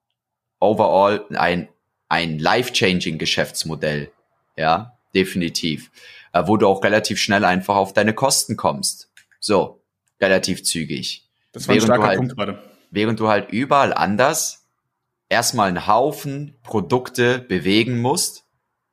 overall 0.61 1.25
ein, 1.31 1.69
ein 2.09 2.39
life-changing 2.39 3.19
Geschäftsmodell. 3.19 4.11
Ja, 4.57 4.99
definitiv. 5.15 5.91
Äh, 6.33 6.47
wo 6.47 6.57
du 6.57 6.67
auch 6.67 6.83
relativ 6.83 7.21
schnell 7.21 7.45
einfach 7.45 7.77
auf 7.77 7.93
deine 7.93 8.15
Kosten 8.15 8.57
kommst. 8.57 9.11
So, 9.41 9.83
relativ 10.21 10.65
zügig. 10.65 11.29
Das 11.53 11.69
war 11.69 11.75
ein 11.75 11.81
starker 11.81 12.07
halt, 12.07 12.19
Punkt 12.19 12.37
gerade. 12.37 12.63
Während 12.91 13.21
du 13.21 13.29
halt 13.29 13.51
überall 13.51 13.93
anders 13.95 14.65
erstmal 15.29 15.69
einen 15.69 15.87
Haufen 15.87 16.57
Produkte 16.63 17.39
bewegen 17.39 18.01
musst. 18.01 18.45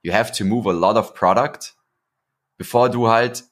You 0.01 0.13
have 0.13 0.31
to 0.33 0.45
move 0.45 0.69
a 0.69 0.73
lot 0.73 0.97
of 0.97 1.13
product, 1.13 1.75
bevor 2.57 2.89
du 2.89 3.07
halt 3.07 3.43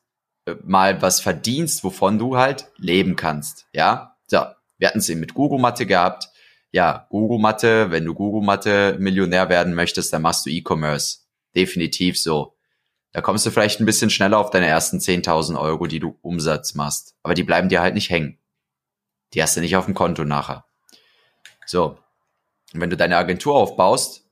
mal 0.64 1.02
was 1.02 1.20
verdienst, 1.20 1.84
wovon 1.84 2.20
du 2.20 2.38
halt 2.38 2.68
leben 2.78 3.16
kannst. 3.16 3.68
Ja, 3.74 4.16
so. 4.28 4.46
Wir 4.78 4.88
hatten 4.88 5.00
es 5.00 5.10
eben 5.10 5.20
mit 5.20 5.34
Google-Matte 5.34 5.86
gehabt. 5.86 6.30
Ja, 6.72 7.08
Google-Matte, 7.10 7.92
wenn 7.92 8.06
du 8.06 8.14
Google-Matte 8.14 8.96
Millionär 9.00 9.50
werden 9.50 9.74
möchtest, 9.74 10.14
dann 10.14 10.22
machst 10.22 10.46
du 10.46 10.50
E-Commerce. 10.50 11.20
Definitiv 11.56 12.20
so. 12.20 12.56
Da 13.12 13.22
kommst 13.22 13.46
du 13.46 13.52
vielleicht 13.52 13.80
ein 13.80 13.86
bisschen 13.86 14.10
schneller 14.10 14.38
auf 14.38 14.52
deine 14.52 14.68
ersten 14.68 15.00
10.000 15.00 15.60
Euro, 15.60 15.88
die 15.88 16.00
du 16.00 16.18
Umsatz 16.22 16.76
machst. 16.76 17.16
Aber 17.24 17.34
die 17.34 17.44
bleiben 17.44 17.70
dir 17.70 17.82
halt 17.82 17.96
nicht 17.96 18.10
hängen. 18.10 18.38
Die 19.34 19.42
hast 19.42 19.58
du 19.58 19.62
nicht 19.62 19.76
auf 19.76 19.86
dem 19.86 19.96
Konto 19.96 20.24
nachher. 20.26 20.66
So. 21.66 21.98
Und 22.74 22.82
wenn 22.82 22.90
du 22.90 22.98
deine 22.98 23.18
Agentur 23.18 23.56
aufbaust 23.56 24.26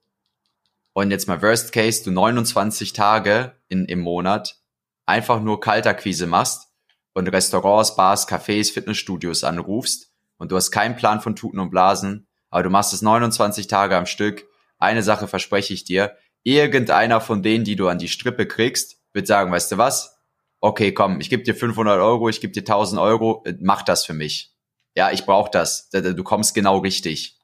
und 0.94 1.12
jetzt 1.12 1.28
mal 1.28 1.42
Worst 1.42 1.72
Case, 1.72 2.04
du 2.04 2.12
29 2.12 2.94
Tage 2.94 3.54
in, 3.68 3.86
im 3.86 4.00
Monat 4.00 4.60
einfach 5.08 5.42
nur 5.42 5.60
Kaltakquise 5.60 6.28
machst 6.28 6.68
und 7.14 7.28
Restaurants, 7.28 7.96
Bars, 7.96 8.28
Cafés, 8.28 8.72
Fitnessstudios 8.72 9.44
anrufst 9.44 10.12
und 10.38 10.52
du 10.52 10.56
hast 10.56 10.70
keinen 10.70 10.96
Plan 10.96 11.22
von 11.22 11.36
Tuten 11.36 11.60
und 11.60 11.72
Blasen, 11.72 12.28
aber 12.52 12.64
du 12.64 12.70
machst 12.70 12.94
es 12.94 13.02
29 13.02 13.66
Tage 13.66 13.98
am 13.98 14.06
Stück, 14.06 14.46
eine 14.78 15.02
Sache 15.02 15.28
verspreche 15.28 15.74
ich 15.74 15.84
dir, 15.84 16.16
irgendeiner 16.44 17.20
von 17.20 17.42
denen, 17.42 17.64
die 17.64 17.76
du 17.76 17.88
an 17.88 17.98
die 17.98 18.08
Strippe 18.08 18.48
kriegst, 18.48 18.98
wird 19.14 19.26
sagen, 19.26 19.52
weißt 19.52 19.72
du 19.72 19.78
was? 19.80 20.20
Okay, 20.60 20.94
komm, 20.94 21.20
ich 21.20 21.30
gebe 21.30 21.44
dir 21.44 21.56
500 21.56 22.00
Euro, 22.00 22.30
ich 22.30 22.42
gebe 22.42 22.54
dir 22.54 22.62
1000 22.62 23.02
Euro, 23.02 23.44
äh, 23.46 23.56
mach 23.60 23.82
das 23.82 24.06
für 24.06 24.14
mich. 24.14 24.54
Ja, 24.96 25.12
ich 25.12 25.26
brauche 25.26 25.52
das. 25.52 25.90
Du 25.92 26.24
kommst 26.24 26.56
genau 26.56 26.80
richtig. 26.80 27.38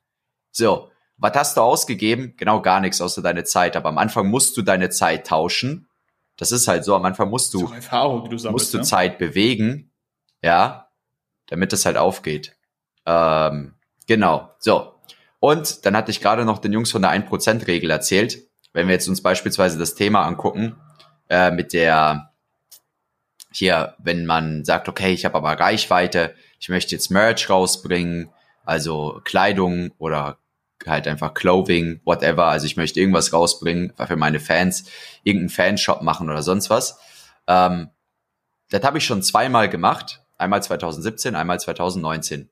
So, 0.51 0.89
was 1.17 1.34
hast 1.36 1.58
du 1.58 1.62
ausgegeben? 1.62 2.34
Genau 2.36 2.63
gar 2.63 2.79
nichts 2.79 3.00
außer 3.00 3.22
deine 3.22 3.43
Zeit. 3.43 3.75
Aber 3.75 3.89
am 3.89 4.00
Anfang 4.00 4.27
musst 4.27 4.58
du 4.58 4.63
deine 4.63 4.89
Zeit 4.89 5.27
tauschen. 5.27 5.88
Das 6.43 6.51
ist 6.51 6.67
halt 6.67 6.83
so. 6.83 6.93
Am 6.93 7.05
Anfang 7.05 7.29
musst 7.29 7.53
du, 7.53 7.71
Erfahrung, 7.71 8.29
du 8.29 8.38
sammelst, 8.38 8.51
musst 8.51 8.73
du 8.73 8.79
ne? 8.79 8.83
Zeit 8.83 9.17
bewegen, 9.17 9.93
ja, 10.41 10.89
damit 11.47 11.71
es 11.71 11.85
halt 11.85 11.95
aufgeht. 11.95 12.57
Ähm, 13.05 13.75
genau. 14.07 14.50
So. 14.59 14.93
Und 15.39 15.85
dann 15.85 15.95
hatte 15.95 16.12
ich 16.12 16.19
gerade 16.19 16.43
noch 16.43 16.57
den 16.57 16.73
Jungs 16.73 16.91
von 16.91 17.01
der 17.01 17.12
1%-Regel 17.12 17.89
erzählt. 17.89 18.45
Wenn 18.73 18.88
wir 18.88 18.93
jetzt 18.93 19.07
uns 19.07 19.23
beispielsweise 19.23 19.79
das 19.79 19.95
Thema 19.95 20.25
angucken, 20.25 20.75
äh, 21.29 21.50
mit 21.50 21.71
der, 21.71 22.33
hier, 23.50 23.95
wenn 24.00 24.25
man 24.25 24.65
sagt, 24.65 24.89
okay, 24.89 25.13
ich 25.13 25.23
habe 25.23 25.38
aber 25.38 25.57
Reichweite, 25.57 26.35
ich 26.59 26.67
möchte 26.67 26.93
jetzt 26.93 27.09
Merch 27.09 27.50
rausbringen, 27.50 28.33
also 28.65 29.21
Kleidung 29.23 29.93
oder 29.97 30.39
halt 30.87 31.07
einfach 31.07 31.33
Clothing, 31.33 32.01
whatever, 32.05 32.45
also 32.45 32.65
ich 32.65 32.77
möchte 32.77 32.99
irgendwas 32.99 33.33
rausbringen 33.33 33.93
für 34.07 34.15
meine 34.15 34.39
Fans, 34.39 34.85
irgendeinen 35.23 35.49
Fanshop 35.49 36.01
machen 36.01 36.29
oder 36.29 36.43
sonst 36.43 36.69
was. 36.69 36.99
Ähm, 37.47 37.89
das 38.69 38.83
habe 38.83 38.97
ich 38.97 39.05
schon 39.05 39.21
zweimal 39.21 39.69
gemacht, 39.69 40.23
einmal 40.37 40.63
2017, 40.63 41.35
einmal 41.35 41.59
2019. 41.59 42.49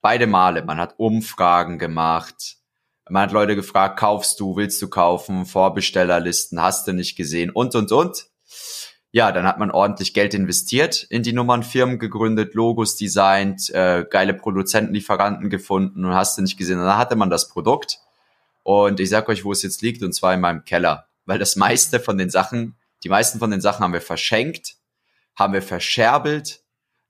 Beide 0.00 0.26
Male, 0.26 0.62
man 0.62 0.78
hat 0.78 0.94
Umfragen 0.98 1.78
gemacht, 1.78 2.56
man 3.08 3.22
hat 3.22 3.32
Leute 3.32 3.56
gefragt, 3.56 3.98
kaufst 3.98 4.38
du, 4.40 4.56
willst 4.56 4.80
du 4.82 4.88
kaufen, 4.88 5.46
Vorbestellerlisten, 5.46 6.60
hast 6.62 6.86
du 6.86 6.92
nicht 6.92 7.16
gesehen 7.16 7.50
und, 7.50 7.74
und, 7.74 7.90
und. 7.92 8.26
Ja, 9.10 9.32
dann 9.32 9.46
hat 9.46 9.58
man 9.58 9.70
ordentlich 9.70 10.12
Geld 10.12 10.34
investiert 10.34 11.02
in 11.04 11.22
die 11.22 11.32
Nummern, 11.32 11.62
Firmen 11.62 11.98
gegründet, 11.98 12.54
Logos 12.54 12.96
designt, 12.96 13.70
äh, 13.70 14.04
geile 14.08 14.34
Produzenten, 14.34 14.92
Lieferanten 14.92 15.48
gefunden 15.48 16.04
und 16.04 16.14
hast 16.14 16.36
du 16.36 16.42
nicht 16.42 16.58
gesehen. 16.58 16.78
Und 16.78 16.84
dann 16.84 16.98
hatte 16.98 17.16
man 17.16 17.30
das 17.30 17.48
Produkt 17.48 18.00
und 18.64 19.00
ich 19.00 19.08
sag 19.08 19.28
euch, 19.30 19.44
wo 19.44 19.52
es 19.52 19.62
jetzt 19.62 19.80
liegt 19.80 20.02
und 20.02 20.12
zwar 20.12 20.34
in 20.34 20.40
meinem 20.40 20.64
Keller, 20.64 21.08
weil 21.24 21.38
das 21.38 21.56
meiste 21.56 22.00
von 22.00 22.18
den 22.18 22.28
Sachen, 22.28 22.76
die 23.02 23.08
meisten 23.08 23.38
von 23.38 23.50
den 23.50 23.62
Sachen 23.62 23.82
haben 23.82 23.94
wir 23.94 24.02
verschenkt, 24.02 24.74
haben 25.34 25.54
wir 25.54 25.62
verscherbelt 25.62 26.60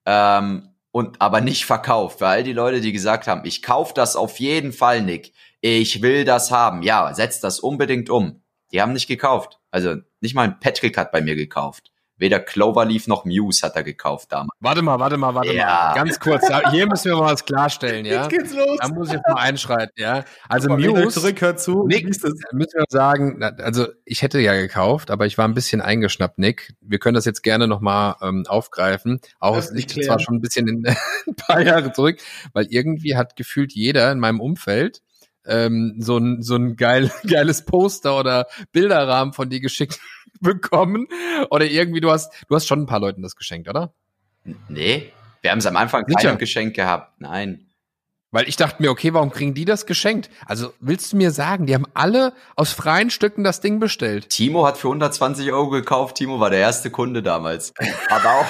ähm, 0.07 0.69
und 0.93 1.21
aber 1.21 1.40
nicht 1.40 1.64
verkauft, 1.67 2.21
weil 2.21 2.28
all 2.28 2.45
die 2.45 2.52
Leute, 2.52 2.81
die 2.81 2.93
gesagt 2.93 3.26
haben, 3.26 3.45
ich 3.45 3.61
kauf 3.61 3.93
das 3.93 4.14
auf 4.14 4.38
jeden 4.38 4.73
Fall, 4.73 5.02
Nick, 5.02 5.33
ich 5.61 6.00
will 6.00 6.25
das 6.25 6.52
haben. 6.52 6.83
Ja, 6.83 7.12
setz 7.12 7.40
das 7.40 7.59
unbedingt 7.59 8.09
um. 8.09 8.43
Die 8.71 8.81
haben 8.81 8.93
nicht 8.93 9.09
gekauft. 9.09 9.59
Also 9.71 9.97
nicht 10.20 10.34
mal 10.34 10.42
ein 10.42 10.60
Patrick 10.60 10.96
hat 10.98 11.12
bei 11.12 11.20
mir 11.20 11.34
gekauft. 11.37 11.90
Weder 12.20 12.40
Cloverleaf 12.40 13.06
noch 13.06 13.25
Muse 13.25 13.62
hat 13.64 13.76
er 13.76 13.84
gekauft 13.84 14.32
damals. 14.32 14.48
Warte 14.58 14.82
mal, 14.82 14.98
warte 14.98 15.16
mal, 15.16 15.37
warte 15.37 15.52
Ja. 15.52 15.92
mal. 15.94 15.94
Ganz 15.94 16.18
kurz, 16.18 16.44
hier 16.72 16.88
müssen 16.88 17.12
wir 17.12 17.16
mal 17.16 17.32
was 17.32 17.44
klarstellen, 17.44 18.04
ja. 18.04 18.22
Jetzt 18.22 18.30
geht's 18.30 18.52
los. 18.52 18.76
Da 18.80 18.88
muss 18.88 19.06
ich 19.06 19.14
jetzt 19.14 19.28
mal 19.28 19.37
einschreiten, 19.40 19.92
ja. 19.96 20.25
Also 20.48 20.76
ihr 20.78 20.90
Muse, 20.90 21.20
zurück, 21.20 21.40
hört 21.40 21.60
zu. 21.60 21.87
Nick, 21.87 22.06
müssen 22.06 22.32
wir 22.52 22.84
sagen, 22.88 23.40
also 23.44 23.87
ich 24.04 24.22
hätte 24.22 24.40
ja 24.40 24.54
gekauft, 24.54 25.12
aber 25.12 25.26
ich 25.26 25.38
war 25.38 25.46
ein 25.46 25.54
bisschen 25.54 25.80
eingeschnappt, 25.80 26.38
Nick. 26.38 26.75
Wir 26.80 26.98
können 26.98 27.14
das 27.14 27.25
jetzt 27.25 27.42
gerne 27.44 27.68
nochmal 27.68 28.16
ähm, 28.20 28.44
aufgreifen. 28.48 29.20
Auch 29.38 29.56
es 29.56 29.70
liegt 29.70 29.92
zwar 30.04 30.18
schon 30.18 30.34
ein 30.38 30.40
bisschen 30.40 30.66
in, 30.66 30.87
ein 31.28 31.37
paar 31.37 31.60
Jahre 31.60 31.92
zurück, 31.92 32.18
weil 32.52 32.66
irgendwie 32.68 33.16
hat 33.16 33.37
gefühlt 33.37 33.72
jeder 33.75 34.10
in 34.10 34.18
meinem 34.18 34.40
Umfeld 34.40 35.02
ähm, 35.47 35.97
so 35.99 36.18
ein, 36.18 36.42
so 36.42 36.57
ein 36.57 36.76
geil, 36.76 37.11
geiles 37.28 37.64
Poster 37.64 38.18
oder 38.18 38.47
Bilderrahmen 38.73 39.33
von 39.33 39.50
dir 39.50 39.61
geschickt 39.61 40.00
bekommen. 40.40 41.09
Oder 41.50 41.66
irgendwie, 41.66 42.00
du 42.00 42.11
hast, 42.11 42.33
du 42.49 42.54
hast 42.54 42.66
schon 42.66 42.83
ein 42.83 42.87
paar 42.87 43.00
Leuten 43.00 43.23
das 43.23 43.37
geschenkt, 43.37 43.68
oder? 43.68 43.92
Nee, 44.68 45.12
wir 45.42 45.50
haben 45.50 45.59
es 45.59 45.66
am 45.66 45.76
Anfang 45.76 46.04
keinem 46.07 46.38
Geschenk 46.38 46.75
gehabt. 46.75 47.21
Nein. 47.21 47.68
Weil 48.30 48.47
ich 48.47 48.57
dachte 48.57 48.83
mir, 48.83 48.90
okay, 48.90 49.14
warum 49.14 49.30
kriegen 49.30 49.54
die 49.54 49.64
das 49.64 49.87
geschenkt? 49.87 50.28
Also 50.45 50.75
willst 50.80 51.12
du 51.12 51.16
mir 51.16 51.30
sagen, 51.30 51.64
die 51.64 51.75
haben 51.75 51.87
alle 51.95 52.35
aus 52.57 52.73
freien 52.73 53.09
Stücken 53.09 53.42
das 53.42 53.61
Ding 53.61 53.80
bestellt? 53.80 54.28
Timo 54.28 54.66
hat 54.66 54.76
für 54.76 54.88
120 54.88 55.50
Euro 55.50 55.71
gekauft. 55.71 56.16
Timo 56.16 56.38
war 56.38 56.50
der 56.50 56.59
erste 56.59 56.90
Kunde 56.90 57.23
damals. 57.23 57.73
Aber 58.11 58.33
auch 58.33 58.47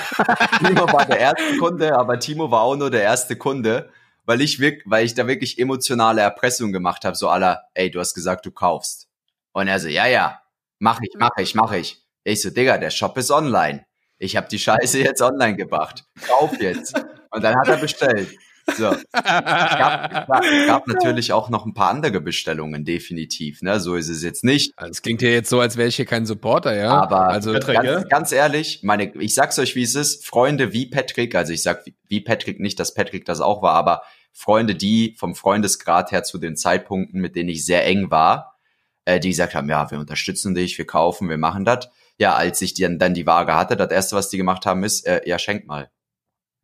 Timo 0.67 0.93
war 0.93 1.07
der 1.07 1.21
erste 1.21 1.59
Kunde, 1.59 1.97
aber 1.97 2.19
Timo 2.19 2.51
war 2.51 2.63
auch 2.63 2.75
nur 2.75 2.91
der 2.91 3.03
erste 3.03 3.37
Kunde, 3.37 3.89
weil 4.29 4.43
ich 4.43 4.61
wirk 4.61 4.83
weil 4.85 5.07
ich 5.07 5.15
da 5.15 5.27
wirklich 5.27 5.59
emotionale 5.59 6.21
Erpressung 6.21 6.71
gemacht 6.71 7.07
habe. 7.07 7.17
So 7.17 7.31
aller, 7.31 7.63
ey, 7.73 7.91
du 7.91 7.99
hast 7.99 8.13
gesagt, 8.13 8.45
du 8.45 8.51
kaufst. 8.51 9.09
Und 9.53 9.69
er 9.69 9.81
so, 9.81 9.89
ja, 9.89 10.07
ja, 10.07 10.43
mach 10.79 11.01
ich, 11.03 11.15
mach 11.19 11.37
ich, 11.39 11.55
mach 11.55 11.73
ich. 11.73 12.03
Ich 12.25 12.43
so, 12.43 12.51
Digga, 12.51 12.77
der 12.77 12.91
Shop 12.91 13.17
ist 13.17 13.31
online. 13.31 13.87
Ich 14.19 14.37
habe 14.37 14.47
die 14.49 14.59
Scheiße 14.59 14.99
jetzt 14.99 15.23
online 15.23 15.57
gebracht. 15.57 16.05
Kauf 16.27 16.61
jetzt. 16.61 16.95
Und 17.31 17.43
dann 17.43 17.57
hat 17.57 17.69
er 17.69 17.79
bestellt. 17.79 18.29
So. 18.77 18.91
gab, 19.13 20.27
klar, 20.27 20.43
gab 20.67 20.87
natürlich 20.89 21.33
auch 21.33 21.49
noch 21.49 21.65
ein 21.65 21.73
paar 21.73 21.89
andere 21.89 22.21
Bestellungen, 22.21 22.85
definitiv. 22.85 23.63
Ne? 23.63 23.81
So 23.81 23.95
ist 23.95 24.09
es 24.11 24.23
jetzt 24.23 24.45
nicht. 24.45 24.75
Also, 24.77 24.91
Es 24.91 25.01
klingt 25.01 25.23
ja 25.23 25.31
jetzt 25.31 25.49
so, 25.49 25.61
als 25.61 25.79
wäre 25.79 25.89
ich 25.89 25.97
hier 25.97 26.05
kein 26.05 26.27
Supporter, 26.27 26.77
ja. 26.77 26.91
Aber 26.91 27.29
also 27.29 27.55
Patrick, 27.55 27.81
ganz, 27.83 28.09
ganz 28.09 28.33
ehrlich, 28.33 28.81
meine, 28.83 29.15
ich 29.15 29.35
sag's 29.35 29.59
euch, 29.59 29.75
wie 29.75 29.85
es 29.85 29.95
ist. 29.95 30.27
Freunde 30.27 30.75
wie 30.75 30.85
Patrick, 30.85 31.35
also 31.35 31.55
ich 31.55 31.63
sag 31.63 31.85
wie 32.09 32.21
Patrick 32.21 32.61
nicht, 32.61 32.79
dass 32.79 32.93
Patrick 32.93 33.25
das 33.25 33.41
auch 33.41 33.63
war, 33.63 33.75
aber 33.75 34.03
Freunde, 34.39 34.77
die 34.77 35.17
vom 35.19 35.35
Freundesgrad 35.35 36.13
her 36.13 36.23
zu 36.23 36.39
den 36.39 36.57
Zeitpunkten, 36.57 37.21
mit 37.21 37.35
denen 37.35 37.49
ich 37.49 37.67
sehr 37.67 37.85
eng 37.85 38.13
war, 38.13 38.57
äh, 39.05 39.19
die 39.19 39.31
gesagt 39.31 39.57
haben, 39.57 39.69
ja, 39.69 39.91
wir 39.91 39.99
unterstützen 39.99 40.55
dich, 40.55 40.79
wir 40.79 40.87
kaufen, 40.87 41.29
wir 41.29 41.39
machen 41.39 41.65
das. 41.65 41.89
Ja, 42.19 42.35
als 42.35 42.63
ich 42.63 42.73
dann, 42.75 43.01
dann 43.01 43.15
die 43.15 43.27
Waage 43.27 43.57
hatte, 43.57 43.77
das 43.77 43.91
erste, 43.91 44.15
was 44.15 44.29
die 44.29 44.37
gemacht 44.37 44.65
haben, 44.65 44.85
ist, 44.85 45.07
äh, 45.09 45.23
ja, 45.27 45.41
schenk 45.41 45.67
mal. 45.67 45.91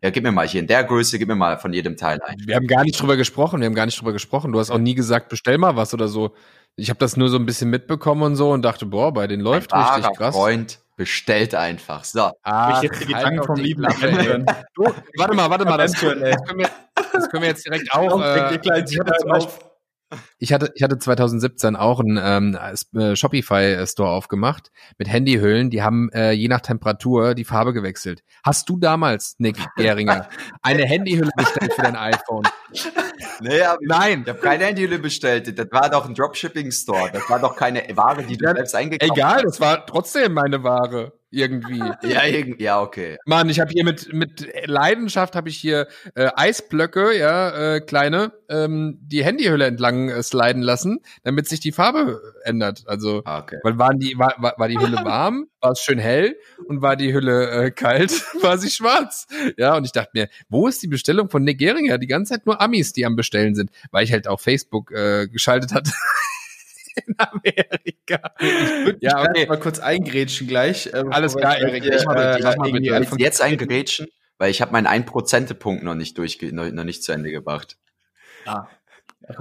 Ja, 0.02 0.10
gib 0.10 0.22
mir 0.22 0.30
mal 0.30 0.46
hier 0.46 0.60
in 0.60 0.68
der 0.68 0.84
Größe, 0.84 1.18
gib 1.18 1.26
mir 1.26 1.34
mal 1.34 1.58
von 1.58 1.72
jedem 1.72 1.96
Teil 1.96 2.20
ein. 2.22 2.36
wir 2.46 2.54
haben 2.54 2.68
gar 2.68 2.84
nicht 2.84 3.00
drüber 3.00 3.16
gesprochen, 3.16 3.58
wir 3.60 3.66
haben 3.66 3.74
gar 3.74 3.86
nicht 3.86 3.98
drüber 3.98 4.12
gesprochen. 4.12 4.52
Du 4.52 4.60
hast 4.60 4.70
auch 4.70 4.78
nie 4.78 4.94
gesagt, 4.94 5.28
bestell 5.28 5.58
mal 5.58 5.74
was 5.74 5.92
oder 5.94 6.06
so. 6.06 6.34
Ich 6.76 6.90
habe 6.90 6.98
das 6.98 7.16
nur 7.16 7.28
so 7.28 7.38
ein 7.38 7.46
bisschen 7.46 7.70
mitbekommen 7.70 8.22
und 8.22 8.36
so 8.36 8.52
und 8.52 8.62
dachte, 8.62 8.86
boah, 8.86 9.12
bei 9.12 9.26
denen 9.26 9.42
läuft 9.42 9.72
Ein 9.72 9.82
richtig 9.82 10.16
krass. 10.16 10.34
Freund 10.34 10.78
bestellt 10.96 11.56
einfach. 11.56 12.04
So. 12.04 12.30
Ach, 12.42 12.82
Ich 12.82 12.90
jetzt 12.90 13.00
die 13.00 13.14
halt 13.14 13.24
Gedanken 13.24 13.38
doch 13.38 13.46
vom 13.46 13.56
lieben. 13.56 13.82
Du, 14.74 14.84
warte 15.16 15.34
mal, 15.34 15.50
warte 15.50 15.64
mal, 15.64 15.76
das, 15.76 16.00
ey. 16.02 16.20
das, 16.20 16.44
können 16.44 16.60
wir, 16.60 16.70
das 17.14 17.30
können 17.30 17.42
wir 17.42 17.50
jetzt 17.50 17.64
direkt 17.64 17.92
auch. 17.92 18.20
Äh, 18.20 18.58
ich, 18.62 18.98
hatte 18.98 19.12
zum. 19.18 19.30
Beispiel, 19.30 19.70
ich 20.44 20.52
hatte, 20.52 20.70
ich 20.74 20.82
hatte 20.82 20.98
2017 20.98 21.74
auch 21.74 22.00
einen 22.00 22.20
ähm, 22.22 22.58
äh, 22.94 23.16
Shopify-Store 23.16 24.10
aufgemacht 24.10 24.70
mit 24.98 25.08
Handyhüllen. 25.08 25.70
Die 25.70 25.82
haben 25.82 26.10
äh, 26.12 26.32
je 26.32 26.48
nach 26.48 26.60
Temperatur 26.60 27.34
die 27.34 27.44
Farbe 27.44 27.72
gewechselt. 27.72 28.22
Hast 28.44 28.68
du 28.68 28.78
damals, 28.78 29.36
Nick 29.38 29.56
Geringer, 29.76 30.28
eine 30.60 30.84
Handyhülle 30.84 31.30
bestellt 31.34 31.72
für 31.72 31.82
dein 31.82 31.96
iPhone? 31.96 32.42
Nee, 33.40 33.60
Nein. 33.80 34.22
Ich 34.22 34.28
habe 34.28 34.40
keine 34.40 34.64
Handyhülle 34.66 34.98
bestellt. 34.98 35.58
Das 35.58 35.66
war 35.70 35.88
doch 35.88 36.06
ein 36.06 36.14
Dropshipping-Store. 36.14 37.10
Das 37.10 37.28
war 37.30 37.40
doch 37.40 37.56
keine 37.56 37.82
Ware, 37.94 38.22
die 38.22 38.36
du 38.36 38.44
ja, 38.44 38.54
selbst 38.54 38.74
eingekauft 38.74 39.10
hast. 39.10 39.16
Egal, 39.16 39.42
das 39.44 39.60
war 39.60 39.86
trotzdem 39.86 40.34
meine 40.34 40.62
Ware 40.62 41.12
irgendwie. 41.34 41.78
ja, 42.02 42.24
irgendwie, 42.24 42.64
ja, 42.64 42.80
okay. 42.80 43.16
Mann, 43.26 43.48
ich 43.48 43.60
habe 43.60 43.70
hier 43.72 43.84
mit 43.84 44.12
mit 44.12 44.46
Leidenschaft 44.66 45.34
habe 45.34 45.48
ich 45.48 45.56
hier 45.56 45.88
äh, 46.14 46.30
Eisblöcke, 46.34 47.16
ja, 47.18 47.74
äh, 47.74 47.80
kleine, 47.80 48.32
ähm, 48.48 48.98
die 49.02 49.24
Handyhülle 49.24 49.66
entlang 49.66 50.08
äh, 50.08 50.22
sliden 50.34 50.62
lassen, 50.62 51.00
damit 51.22 51.48
sich 51.48 51.60
die 51.60 51.72
Farbe 51.72 52.20
ändert. 52.44 52.84
Also, 52.86 53.22
ah, 53.24 53.40
okay. 53.40 53.58
weil 53.62 53.78
waren 53.78 53.98
die 53.98 54.18
war, 54.18 54.34
war, 54.38 54.68
die 54.68 54.78
Hülle 54.78 54.96
warm, 55.04 55.46
war 55.60 55.72
es 55.72 55.80
schön 55.80 55.98
hell 55.98 56.36
und 56.66 56.82
war 56.82 56.96
die 56.96 57.12
Hülle 57.12 57.50
äh, 57.50 57.70
kalt, 57.70 58.12
war 58.42 58.58
sie 58.58 58.70
schwarz. 58.70 59.26
Ja, 59.56 59.76
und 59.76 59.84
ich 59.84 59.92
dachte 59.92 60.10
mir, 60.14 60.28
wo 60.48 60.66
ist 60.66 60.82
die 60.82 60.88
Bestellung 60.88 61.30
von 61.30 61.44
Nick 61.44 61.58
Geringer? 61.58 61.98
Die 61.98 62.06
ganze 62.06 62.34
Zeit 62.34 62.46
nur 62.46 62.60
Amis, 62.60 62.92
die 62.92 63.06
am 63.06 63.16
bestellen 63.16 63.54
sind, 63.54 63.70
weil 63.90 64.04
ich 64.04 64.12
halt 64.12 64.28
auch 64.28 64.40
Facebook 64.40 64.90
äh, 64.90 65.28
geschaltet 65.28 65.72
hatte. 65.72 65.92
in 67.06 67.14
Amerika. 67.18 68.32
Ich 68.38 68.96
ja, 69.00 69.22
okay. 69.22 69.46
mal 69.46 69.58
kurz 69.58 69.80
eingrätschen 69.80 70.46
gleich. 70.46 70.90
Ähm, 70.94 71.12
Alles 71.12 71.36
klar, 71.36 71.58
Erik. 71.58 71.84
Ich 71.84 72.04
mal, 72.04 72.38
äh, 72.38 72.56
mal 72.56 72.70
bitte. 72.70 73.16
Jetzt 73.18 73.42
eingrätschen, 73.42 74.06
weil 74.38 74.50
ich 74.50 74.60
habe 74.60 74.70
meinen 74.72 74.86
1%-Punkt 74.86 75.82
noch 75.82 75.96
nicht 75.96 76.16
durchge 76.18 76.54
noch, 76.54 76.70
noch 76.70 76.84
nicht 76.84 77.02
zu 77.02 77.10
Ende 77.10 77.32
gebracht. 77.32 77.78
Ah. 78.46 78.68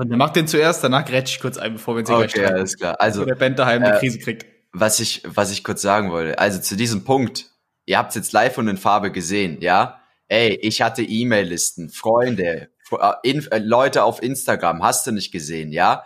Mach 0.07 0.29
den 0.29 0.47
zuerst, 0.47 0.83
danach 0.83 1.05
grätsch 1.05 1.35
ich 1.35 1.39
kurz 1.39 1.57
ein, 1.57 1.73
bevor 1.73 1.95
wir 1.95 1.99
uns 1.99 2.09
hier 2.09 2.17
okay, 2.17 2.27
gleich 2.33 2.51
alles 2.51 2.77
klar. 2.77 2.95
Also, 2.99 3.25
der 3.25 3.35
Band 3.35 3.59
daheim 3.59 3.83
eine 3.83 3.95
äh, 3.95 3.99
Krise 3.99 4.19
kriegt. 4.19 4.45
Was 4.71 4.99
ich, 4.99 5.21
was 5.25 5.51
ich 5.51 5.63
kurz 5.63 5.81
sagen 5.81 6.11
wollte. 6.11 6.39
Also 6.39 6.59
zu 6.59 6.75
diesem 6.75 7.03
Punkt. 7.03 7.51
Ihr 7.85 7.97
habt 7.97 8.15
jetzt 8.15 8.31
live 8.31 8.57
und 8.57 8.67
in 8.69 8.77
Farbe 8.77 9.11
gesehen, 9.11 9.59
ja? 9.59 9.99
Ey, 10.29 10.55
ich 10.61 10.81
hatte 10.81 11.03
E-Mail-Listen, 11.03 11.89
Freunde, 11.89 12.69
äh, 12.91 13.13
in, 13.23 13.45
äh, 13.51 13.59
Leute 13.59 14.03
auf 14.03 14.23
Instagram, 14.23 14.81
hast 14.81 15.05
du 15.05 15.11
nicht 15.11 15.31
gesehen, 15.31 15.71
ja? 15.71 16.05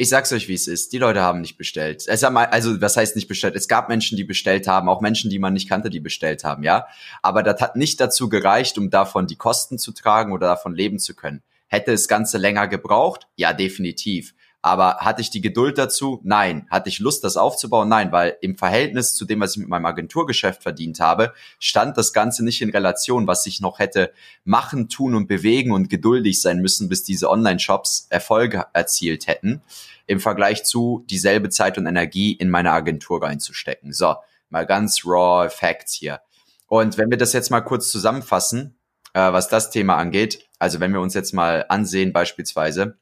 ich 0.00 0.08
sag's 0.08 0.32
euch, 0.32 0.48
wie 0.48 0.54
es 0.54 0.66
ist. 0.66 0.94
Die 0.94 0.98
Leute 0.98 1.20
haben 1.20 1.42
nicht 1.42 1.58
bestellt. 1.58 2.04
Es 2.06 2.22
haben, 2.22 2.34
also, 2.38 2.80
was 2.80 2.96
heißt 2.96 3.16
nicht 3.16 3.28
bestellt? 3.28 3.54
Es 3.54 3.68
gab 3.68 3.90
Menschen, 3.90 4.16
die 4.16 4.24
bestellt 4.24 4.66
haben, 4.66 4.88
auch 4.88 5.02
Menschen, 5.02 5.28
die 5.28 5.38
man 5.38 5.52
nicht 5.52 5.68
kannte, 5.68 5.90
die 5.90 6.00
bestellt 6.00 6.42
haben, 6.42 6.62
ja. 6.62 6.86
Aber 7.20 7.42
das 7.42 7.60
hat 7.60 7.76
nicht 7.76 8.00
dazu 8.00 8.30
gereicht, 8.30 8.78
um 8.78 8.88
davon 8.88 9.26
die 9.26 9.36
Kosten 9.36 9.78
zu 9.78 9.92
tragen 9.92 10.32
oder 10.32 10.46
davon 10.46 10.74
leben 10.74 10.98
zu 10.98 11.14
können. 11.14 11.42
Hätte 11.70 11.92
das 11.92 12.08
Ganze 12.08 12.36
länger 12.36 12.66
gebraucht? 12.66 13.28
Ja, 13.36 13.52
definitiv. 13.52 14.34
Aber 14.60 14.96
hatte 14.96 15.22
ich 15.22 15.30
die 15.30 15.40
Geduld 15.40 15.78
dazu? 15.78 16.20
Nein. 16.24 16.66
Hatte 16.68 16.88
ich 16.88 16.98
Lust, 16.98 17.22
das 17.22 17.36
aufzubauen? 17.36 17.88
Nein, 17.88 18.10
weil 18.10 18.36
im 18.40 18.56
Verhältnis 18.58 19.14
zu 19.14 19.24
dem, 19.24 19.40
was 19.40 19.52
ich 19.52 19.58
mit 19.58 19.68
meinem 19.68 19.86
Agenturgeschäft 19.86 20.64
verdient 20.64 20.98
habe, 20.98 21.32
stand 21.60 21.96
das 21.96 22.12
Ganze 22.12 22.44
nicht 22.44 22.60
in 22.60 22.70
Relation, 22.70 23.28
was 23.28 23.46
ich 23.46 23.60
noch 23.60 23.78
hätte 23.78 24.12
machen, 24.42 24.88
tun 24.88 25.14
und 25.14 25.28
bewegen 25.28 25.70
und 25.70 25.88
geduldig 25.88 26.42
sein 26.42 26.58
müssen, 26.58 26.88
bis 26.88 27.04
diese 27.04 27.30
Online-Shops 27.30 28.08
Erfolge 28.10 28.66
erzielt 28.72 29.28
hätten, 29.28 29.62
im 30.06 30.18
Vergleich 30.18 30.64
zu 30.64 31.06
dieselbe 31.08 31.50
Zeit 31.50 31.78
und 31.78 31.86
Energie 31.86 32.32
in 32.32 32.50
meine 32.50 32.72
Agentur 32.72 33.22
reinzustecken. 33.22 33.92
So, 33.92 34.16
mal 34.48 34.66
ganz 34.66 35.06
raw 35.06 35.48
Facts 35.48 35.94
hier. 35.94 36.20
Und 36.66 36.98
wenn 36.98 37.10
wir 37.10 37.18
das 37.18 37.32
jetzt 37.32 37.50
mal 37.50 37.60
kurz 37.60 37.90
zusammenfassen, 37.90 38.76
äh, 39.14 39.32
was 39.32 39.48
das 39.48 39.70
Thema 39.70 39.96
angeht, 39.96 40.46
also 40.58 40.80
wenn 40.80 40.92
wir 40.92 41.00
uns 41.00 41.14
jetzt 41.14 41.32
mal 41.32 41.64
ansehen 41.68 42.12
beispielsweise, 42.12 42.98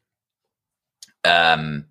ähm, 1.24 1.86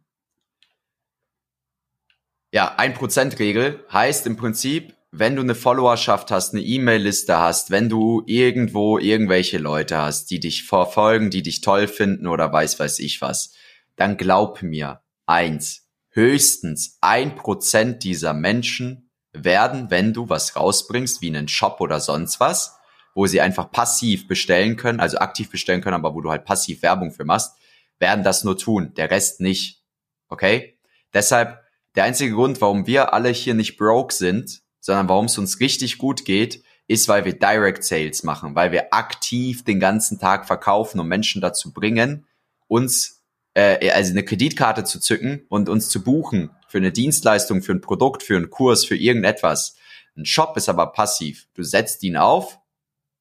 ja, 2.52 2.78
1%-Regel 2.78 3.86
heißt 3.92 4.26
im 4.26 4.38
Prinzip, 4.38 4.96
wenn 5.12 5.36
du 5.36 5.42
eine 5.42 5.56
Followerschaft 5.56 6.32
hast, 6.32 6.54
eine 6.54 6.64
E-Mail-Liste 6.64 7.38
hast, 7.38 7.72
wenn 7.72 7.90
du 7.90 8.24
irgendwo 8.26 8.98
irgendwelche 8.98 9.58
Leute 9.58 9.98
hast, 9.98 10.32
die 10.32 10.40
dich 10.40 10.64
verfolgen, 10.64 11.30
die 11.30 11.42
dich 11.42 11.62
toll 11.62 11.88
finden 11.88 12.28
oder 12.28 12.52
weiß 12.52 12.80
weiß 12.80 13.00
ich 13.00 13.22
was, 13.22 13.54
dann 13.96 14.18
glaub 14.18 14.62
mir, 14.62 15.02
eins, 15.26 15.88
höchstens 16.10 16.98
ein 17.02 17.36
Prozent 17.36 18.04
dieser 18.04 18.34
Menschen 18.34 19.10
werden, 19.34 19.90
wenn 19.90 20.14
du 20.14 20.30
was 20.30 20.56
rausbringst, 20.56 21.22
wie 21.22 21.28
einen 21.28 21.48
Shop 21.48 21.80
oder 21.80 22.00
sonst 22.00 22.40
was, 22.40 22.77
wo 23.18 23.26
sie 23.26 23.42
einfach 23.42 23.72
passiv 23.72 24.28
bestellen 24.28 24.78
können, 24.78 25.00
also 25.00 25.18
aktiv 25.18 25.50
bestellen 25.50 25.82
können, 25.82 25.96
aber 25.96 26.14
wo 26.14 26.22
du 26.22 26.30
halt 26.30 26.46
passiv 26.46 26.84
Werbung 26.84 27.10
für 27.10 27.26
machst, 27.26 27.58
werden 27.98 28.24
das 28.24 28.44
nur 28.44 28.60
tun, 28.60 28.94
der 28.96 29.10
Rest 29.10 29.42
nicht. 29.42 29.82
Okay? 30.30 30.78
Deshalb 31.16 31.64
der 31.96 32.04
einzige 32.04 32.36
Grund, 32.36 32.62
warum 32.62 32.86
wir 32.86 33.16
alle 33.16 33.30
hier 33.30 33.56
nicht 33.56 33.76
broke 33.76 34.14
sind, 34.14 34.62
sondern 34.80 35.10
warum 35.10 35.26
es 35.26 35.38
uns 35.40 35.60
richtig 35.60 35.98
gut 35.98 36.26
geht, 36.26 36.62
ist, 36.86 37.08
weil 37.08 37.26
wir 37.26 37.34
Direct 37.34 37.84
Sales 37.84 38.22
machen, 38.22 38.54
weil 38.54 38.72
wir 38.72 38.94
aktiv 38.94 39.64
den 39.64 39.80
ganzen 39.80 40.20
Tag 40.20 40.46
verkaufen 40.46 41.00
und 41.00 41.08
Menschen 41.08 41.42
dazu 41.42 41.74
bringen, 41.74 42.28
uns 42.68 43.24
äh, 43.56 43.90
also 43.90 44.12
eine 44.12 44.26
Kreditkarte 44.26 44.84
zu 44.84 45.00
zücken 45.00 45.44
und 45.50 45.70
uns 45.70 45.90
zu 45.90 46.04
buchen 46.04 46.52
für 46.68 46.78
eine 46.78 46.92
Dienstleistung, 46.92 47.64
für 47.64 47.72
ein 47.72 47.82
Produkt, 47.82 48.22
für 48.22 48.36
einen 48.36 48.52
Kurs, 48.52 48.86
für 48.86 48.96
irgendetwas. 48.96 49.76
Ein 50.16 50.26
Shop 50.26 50.56
ist 50.56 50.70
aber 50.70 50.92
passiv. 50.94 51.48
Du 51.56 51.64
setzt 51.64 52.04
ihn 52.04 52.16
auf 52.16 52.60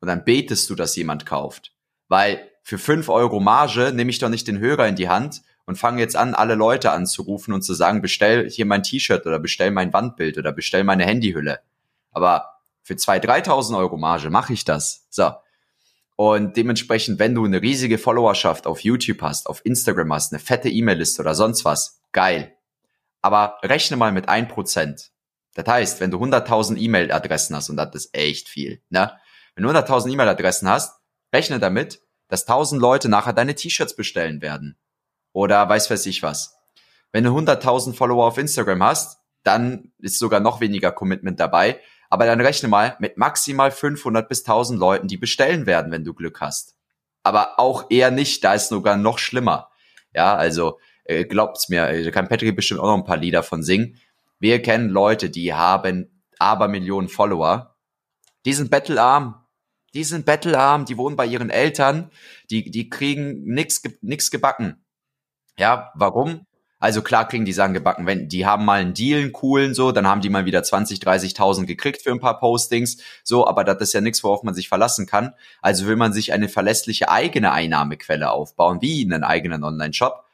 und 0.01 0.09
dann 0.09 0.25
betest 0.25 0.69
du, 0.71 0.75
dass 0.75 0.97
jemand 0.97 1.27
kauft. 1.27 1.73
Weil 2.09 2.51
für 2.63 2.79
fünf 2.79 3.09
Euro 3.09 3.41
Marge 3.41 3.93
nehme 3.93 4.11
ich 4.11 4.19
doch 4.19 4.29
nicht 4.29 4.49
den 4.49 4.59
Hörer 4.59 4.89
in 4.89 4.97
die 4.97 5.09
Hand 5.09 5.43
und 5.67 5.77
fange 5.77 6.01
jetzt 6.01 6.17
an, 6.17 6.35
alle 6.35 6.55
Leute 6.55 6.93
anzurufen 6.93 7.53
und 7.53 7.63
zu 7.63 7.75
sagen, 7.75 8.03
bestell 8.03 8.49
hier 8.49 8.67
mein 8.67 8.83
T-Shirt 8.83 9.27
oder 9.27 9.39
bestell 9.39 9.71
mein 9.71 9.93
Wandbild 9.93 10.39
oder 10.39 10.53
bestell 10.53 10.85
meine 10.85 11.05
Handyhülle. 11.05 11.61
Aber 12.13 12.61
für 12.83 12.97
zwei, 12.97 13.19
dreitausend 13.19 13.77
Euro 13.77 13.97
Marge 13.97 14.31
mache 14.31 14.53
ich 14.53 14.65
das. 14.65 15.07
So. 15.11 15.33
Und 16.15 16.57
dementsprechend, 16.57 17.19
wenn 17.19 17.35
du 17.35 17.45
eine 17.45 17.61
riesige 17.61 17.99
Followerschaft 17.99 18.67
auf 18.67 18.81
YouTube 18.81 19.21
hast, 19.23 19.49
auf 19.49 19.61
Instagram 19.65 20.13
hast, 20.13 20.33
eine 20.33 20.39
fette 20.39 20.71
E-Mail-Liste 20.71 21.21
oder 21.21 21.35
sonst 21.35 21.65
was, 21.65 22.01
geil. 22.13 22.55
Aber 23.21 23.59
rechne 23.63 23.97
mal 23.97 24.13
mit 24.13 24.29
ein 24.29 24.49
Prozent. 24.49 25.11
Das 25.55 25.67
heißt, 25.67 26.01
wenn 26.01 26.11
du 26.11 26.23
100.000 26.23 26.79
E-Mail-Adressen 26.79 27.57
hast, 27.57 27.71
und 27.71 27.77
das 27.77 27.95
ist 27.95 28.15
echt 28.15 28.49
viel, 28.49 28.81
ne? 28.89 29.13
Wenn 29.57 29.65
du 29.65 29.71
100.000 29.71 30.13
E-Mail-Adressen 30.13 30.69
hast, 30.69 31.01
rechne 31.33 31.59
damit, 31.59 32.01
dass 32.29 32.45
tausend 32.45 32.81
Leute 32.81 33.09
nachher 33.09 33.33
deine 33.33 33.55
T-Shirts 33.55 33.97
bestellen 33.97 34.43
werden. 34.43 34.79
Oder 35.33 35.69
weiß 35.69 35.91
weiß 35.91 36.07
ich 36.07 36.23
was. 36.23 36.57
Wenn 37.11 37.25
du 37.25 37.37
100.000 37.37 37.95
Follower 37.95 38.27
auf 38.27 38.39
Instagram 38.39 38.83
hast, 38.83 39.19
dann 39.43 39.93
ist 39.99 40.19
sogar 40.19 40.41
noch 40.41 40.61
weniger 40.61 40.93
Commitment 40.93 41.41
dabei. 41.41 41.81
Aber 42.11 42.27
dann 42.27 42.41
rechne 42.41 42.69
mal 42.69 42.97
mit 42.99 43.17
maximal 43.17 43.71
500 43.71 44.29
bis 44.29 44.41
1000 44.41 44.79
Leuten, 44.79 45.09
die 45.09 45.17
bestellen 45.17 45.67
werden, 45.67 45.91
wenn 45.91 46.05
du 46.05 46.13
Glück 46.13 46.41
hast. 46.41 46.77
Aber 47.23 47.59
auch 47.59 47.87
eher 47.91 48.11
nicht, 48.11 48.45
da 48.45 48.55
ist 48.55 48.69
sogar 48.69 48.97
noch 48.97 49.19
schlimmer. 49.19 49.71
Ja, 50.15 50.37
also 50.37 50.79
äh, 51.05 51.25
glaubt's 51.25 51.69
mir, 51.69 52.05
da 52.05 52.11
kann 52.11 52.29
Patrick 52.29 52.55
bestimmt 52.55 52.81
auch 52.81 52.87
noch 52.87 52.99
ein 52.99 53.05
paar 53.05 53.17
Lieder 53.17 53.43
von 53.43 53.63
singen. 53.63 53.99
Wir 54.39 54.61
kennen 54.61 54.91
Leute, 54.91 55.31
die 55.31 55.55
haben 55.55 56.23
aber 56.39 56.69
Millionen 56.69 57.09
Follower. 57.09 57.77
Die 58.45 58.53
sind 58.53 58.71
bettelarm, 58.71 59.46
die 59.97 60.05
sind 60.05 60.27
bettelarm, 60.27 60.85
die 60.85 60.99
wohnen 60.99 61.17
bei 61.17 61.25
ihren 61.25 61.49
Eltern, 61.49 62.11
die, 62.51 62.71
die 62.71 62.91
kriegen 62.91 63.45
nix, 63.45 63.83
nix 64.03 64.31
gebacken. 64.31 64.85
Ja, 65.59 65.91
warum? 65.95 66.47
Also 66.79 67.01
klar 67.01 67.27
kriegen 67.27 67.47
die 67.47 67.55
Sachen 67.55 67.73
gebacken, 67.73 68.05
wenn 68.05 68.29
die 68.29 68.45
haben 68.45 68.67
mal 68.67 68.81
einen 68.81 68.93
Deal, 68.93 69.23
einen 69.23 69.33
coolen 69.33 69.73
so, 69.73 69.93
dann 69.93 70.07
haben 70.07 70.21
die 70.21 70.29
mal 70.29 70.45
wieder 70.45 70.63
20, 70.63 70.99
30.000 70.99 71.65
gekriegt 71.65 72.03
für 72.03 72.11
ein 72.11 72.21
paar 72.21 72.39
Postings, 72.39 72.99
so, 73.25 73.47
aber 73.47 73.65
das 73.65 73.81
ist 73.81 73.95
ja 73.95 74.03
nichts, 74.03 74.23
worauf 74.23 74.43
man 74.43 74.55
sich 74.55 74.69
verlassen 74.69 75.07
kann. 75.07 75.33
Also 75.63 75.87
will 75.87 75.97
man 75.97 76.13
sich 76.13 76.35
eine 76.35 76.51
verlässliche 76.51 77.09
eigene 77.09 77.51
Einnahmequelle 77.53 78.31
aufbauen, 78.31 78.83
wie 78.83 79.03
einen 79.03 79.25
eigenen 79.25 79.65
Online-Shop, 79.65 80.27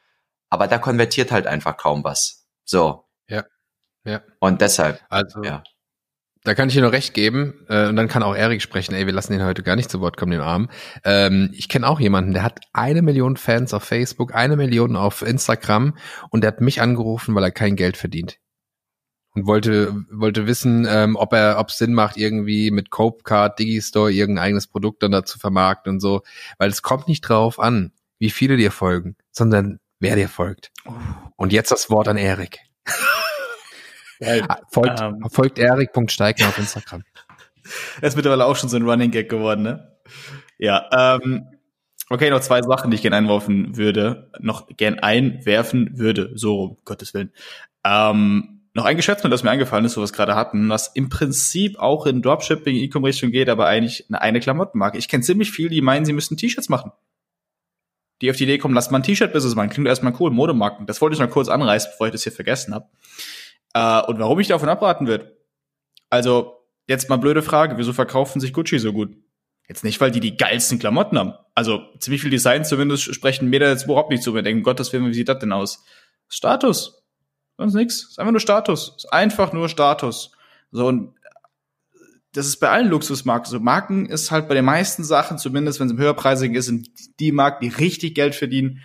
aber 0.51 0.67
da 0.67 0.79
konvertiert 0.79 1.31
halt 1.31 1.47
einfach 1.47 1.77
kaum 1.77 2.03
was. 2.03 2.49
So. 2.65 3.05
Ja. 3.29 3.45
Ja. 4.05 4.23
Und 4.41 4.61
deshalb. 4.61 5.01
Also, 5.09 5.45
ja. 5.45 5.63
Da 6.45 6.55
kann 6.55 6.69
ich 6.69 6.75
dir 6.75 6.83
nur 6.83 6.93
recht 6.93 7.15
geben. 7.15 7.65
Äh, 7.69 7.89
und 7.89 7.97
dann 7.97 8.09
kann 8.09 8.23
auch 8.23 8.35
Erik 8.35 8.63
sprechen. 8.63 8.95
Ey, 8.95 9.07
wir 9.07 9.13
lassen 9.13 9.33
ihn 9.33 9.45
heute 9.45 9.63
gar 9.63 9.77
nicht 9.77 9.91
zu 9.91 10.01
Wort 10.01 10.17
kommen, 10.17 10.33
den 10.33 10.41
Arm. 10.41 10.69
Ähm, 11.05 11.51
ich 11.53 11.69
kenne 11.69 11.89
auch 11.89 12.01
jemanden, 12.01 12.33
der 12.33 12.43
hat 12.43 12.61
eine 12.73 13.03
Million 13.03 13.37
Fans 13.37 13.73
auf 13.73 13.85
Facebook, 13.85 14.35
eine 14.35 14.57
Million 14.57 14.97
auf 14.97 15.23
Instagram 15.23 15.97
und 16.31 16.43
der 16.43 16.49
hat 16.49 16.61
mich 16.61 16.81
angerufen, 16.81 17.35
weil 17.35 17.45
er 17.45 17.53
kein 17.53 17.77
Geld 17.77 17.97
verdient. 17.97 18.39
Und 19.35 19.47
wollte, 19.47 19.95
wollte 20.11 20.47
wissen, 20.47 20.87
ähm, 20.91 21.17
ob 21.17 21.33
er, 21.33 21.59
ob 21.59 21.71
es 21.71 21.79
Sinn 21.79 21.95
macht, 21.95 22.19
irgendwie 22.19 22.71
mit 22.71 22.91
Copecard, 22.91 23.59
Digistore 23.59 24.13
irgendein 24.13 24.45
eigenes 24.45 24.67
Produkt 24.67 25.03
dann 25.03 25.13
dazu 25.13 25.39
vermarkten 25.39 25.95
und 25.95 26.01
so. 26.01 26.23
Weil 26.59 26.69
es 26.69 26.83
kommt 26.83 27.09
nicht 27.09 27.23
drauf 27.23 27.59
an, 27.59 27.93
wie 28.19 28.31
viele 28.31 28.59
dir 28.59 28.73
folgen, 28.73 29.17
sondern 29.31 29.79
wer 30.01 30.17
dir 30.17 30.29
folgt. 30.29 30.71
Oh. 30.85 30.93
Und 31.37 31.53
jetzt 31.53 31.71
das 31.71 31.89
Wort 31.89 32.09
an 32.09 32.19
Erik. 32.19 32.59
Ja, 34.23 34.45
ah, 34.49 34.61
folgt, 34.71 35.01
ähm, 35.01 35.25
folgt 35.31 35.59
Erik.steigner 35.59 36.49
auf 36.49 36.59
Instagram. 36.59 37.05
Er 38.01 38.09
ist 38.09 38.17
mittlerweile 38.17 38.45
auch 38.45 38.57
schon 38.57 38.69
so 38.69 38.77
ein 38.77 38.83
Running 38.83 39.13
Gag 39.13 39.29
geworden, 39.29 39.63
ne? 39.63 39.97
Ja, 40.59 41.15
ähm, 41.17 41.47
Okay, 42.13 42.29
noch 42.29 42.41
zwei 42.41 42.61
Sachen, 42.61 42.91
die 42.91 42.97
ich 42.97 43.03
gerne 43.03 43.17
einwerfen 43.17 43.79
würde, 43.79 44.31
noch 44.39 44.67
gern 44.77 44.99
einwerfen 44.99 45.99
würde, 45.99 46.31
so 46.35 46.61
um 46.61 46.77
Gottes 46.85 47.15
Willen. 47.15 47.33
Ähm, 47.85 48.61
noch 48.75 48.85
ein 48.85 48.97
Geschäftsmodell, 48.97 49.31
das 49.31 49.45
mir 49.45 49.51
eingefallen 49.51 49.87
ist, 49.87 49.97
wo 49.97 50.03
wir 50.03 50.05
es 50.05 50.13
gerade 50.13 50.35
hatten, 50.35 50.69
was 50.69 50.89
im 50.89 51.09
Prinzip 51.09 51.79
auch 51.79 52.05
in 52.05 52.21
Dropshipping, 52.21 52.77
E-Commerce 52.77 53.31
geht, 53.31 53.49
aber 53.49 53.67
eigentlich 53.67 54.05
eine, 54.11 54.21
eine 54.21 54.41
Klamottenmarke. 54.41 54.99
Ich 54.99 55.09
kenne 55.09 55.23
ziemlich 55.23 55.53
viele, 55.53 55.71
die 55.71 55.81
meinen, 55.81 56.05
sie 56.05 56.13
müssten 56.13 56.37
T-Shirts 56.37 56.69
machen. 56.69 56.93
Die 58.21 58.31
auf 58.31 58.37
die 58.37 58.45
Idee 58.45 58.59
kommen, 58.59 58.75
lass 58.75 58.91
mal 58.91 58.99
ein 58.99 59.05
T-Shirt-Business 59.05 59.55
machen. 59.55 59.71
Klingt 59.71 59.89
erstmal 59.89 60.15
cool, 60.21 60.31
Modemarken. 60.31 60.85
Das 60.85 61.01
wollte 61.01 61.15
ich 61.15 61.21
noch 61.21 61.31
kurz 61.31 61.49
anreißen, 61.49 61.93
bevor 61.93 62.09
ich 62.09 62.13
das 62.13 62.25
hier 62.25 62.33
vergessen 62.33 62.75
habe. 62.75 62.91
Äh, 63.75 64.03
und 64.03 64.19
warum 64.19 64.39
ich 64.41 64.49
davon 64.49 64.69
abraten 64.69 65.07
würde. 65.07 65.37
Also, 66.11 66.59
jetzt 66.87 67.09
mal 67.09 67.17
blöde 67.17 67.43
Frage, 67.43 67.77
wieso 67.79 67.93
verkaufen 67.93 68.41
sich 68.41 68.53
Gucci 68.53 68.79
so 68.79 68.93
gut? 68.93 69.17
Jetzt 69.69 69.85
nicht, 69.85 70.01
weil 70.01 70.11
die 70.11 70.21
die 70.21 70.37
geilsten 70.37 70.79
Klamotten 70.79 71.19
haben. 71.19 71.35
Also 71.55 71.83
ziemlich 71.99 72.21
viel 72.21 72.31
Design 72.31 72.65
zumindest 72.65 73.15
sprechen 73.15 73.49
mir 73.49 73.61
da 73.61 73.71
jetzt 73.71 73.85
überhaupt 73.85 74.11
nicht 74.11 74.23
zu. 74.23 74.35
Wir 74.35 74.43
denken, 74.43 74.63
Gottes 74.63 74.93
Willen, 74.93 75.07
wie 75.07 75.15
sieht 75.15 75.29
das 75.29 75.39
denn 75.39 75.53
aus? 75.53 75.85
Status. 76.29 77.03
Sonst 77.57 77.75
nix. 77.75 78.09
Ist 78.11 78.19
einfach 78.19 78.33
nur 78.33 78.41
Status. 78.41 78.95
Ist 78.97 79.13
einfach 79.13 79.53
nur 79.53 79.69
Status. 79.69 80.33
So, 80.73 80.87
und 80.87 81.15
das 82.33 82.47
ist 82.47 82.57
bei 82.57 82.71
allen 82.71 82.89
Luxusmarken 82.89 83.51
so. 83.51 83.61
Marken 83.61 84.07
ist 84.07 84.31
halt 84.31 84.49
bei 84.49 84.55
den 84.55 84.65
meisten 84.65 85.05
Sachen, 85.05 85.39
zumindest 85.39 85.81
wenn 85.81 85.87
es 85.87 85.93
im 85.93 85.99
höherpreisigen 85.99 86.57
ist, 86.57 86.67
sind 86.67 86.89
die 87.21 87.33
Marken, 87.33 87.65
die 87.65 87.75
richtig 87.75 88.15
Geld 88.15 88.35
verdienen, 88.35 88.81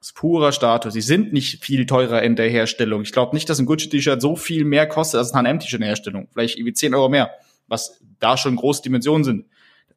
ist 0.00 0.14
purer 0.14 0.52
Status. 0.52 0.94
Sie 0.94 1.00
sind 1.00 1.32
nicht 1.32 1.62
viel 1.64 1.86
teurer 1.86 2.22
in 2.22 2.36
der 2.36 2.48
Herstellung. 2.48 3.02
Ich 3.02 3.12
glaube 3.12 3.34
nicht, 3.34 3.48
dass 3.50 3.58
ein 3.58 3.66
Gucci-T-Shirt 3.66 4.20
so 4.20 4.36
viel 4.36 4.64
mehr 4.64 4.86
kostet 4.86 5.18
als 5.18 5.32
ein 5.32 5.46
H&M-T-Shirt 5.46 5.74
in 5.74 5.80
der 5.80 5.88
Herstellung. 5.88 6.28
Vielleicht 6.32 6.56
irgendwie 6.56 6.72
10 6.72 6.94
Euro 6.94 7.08
mehr, 7.08 7.30
was 7.68 8.00
da 8.18 8.36
schon 8.36 8.56
große 8.56 8.82
Dimensionen 8.82 9.24
sind 9.24 9.44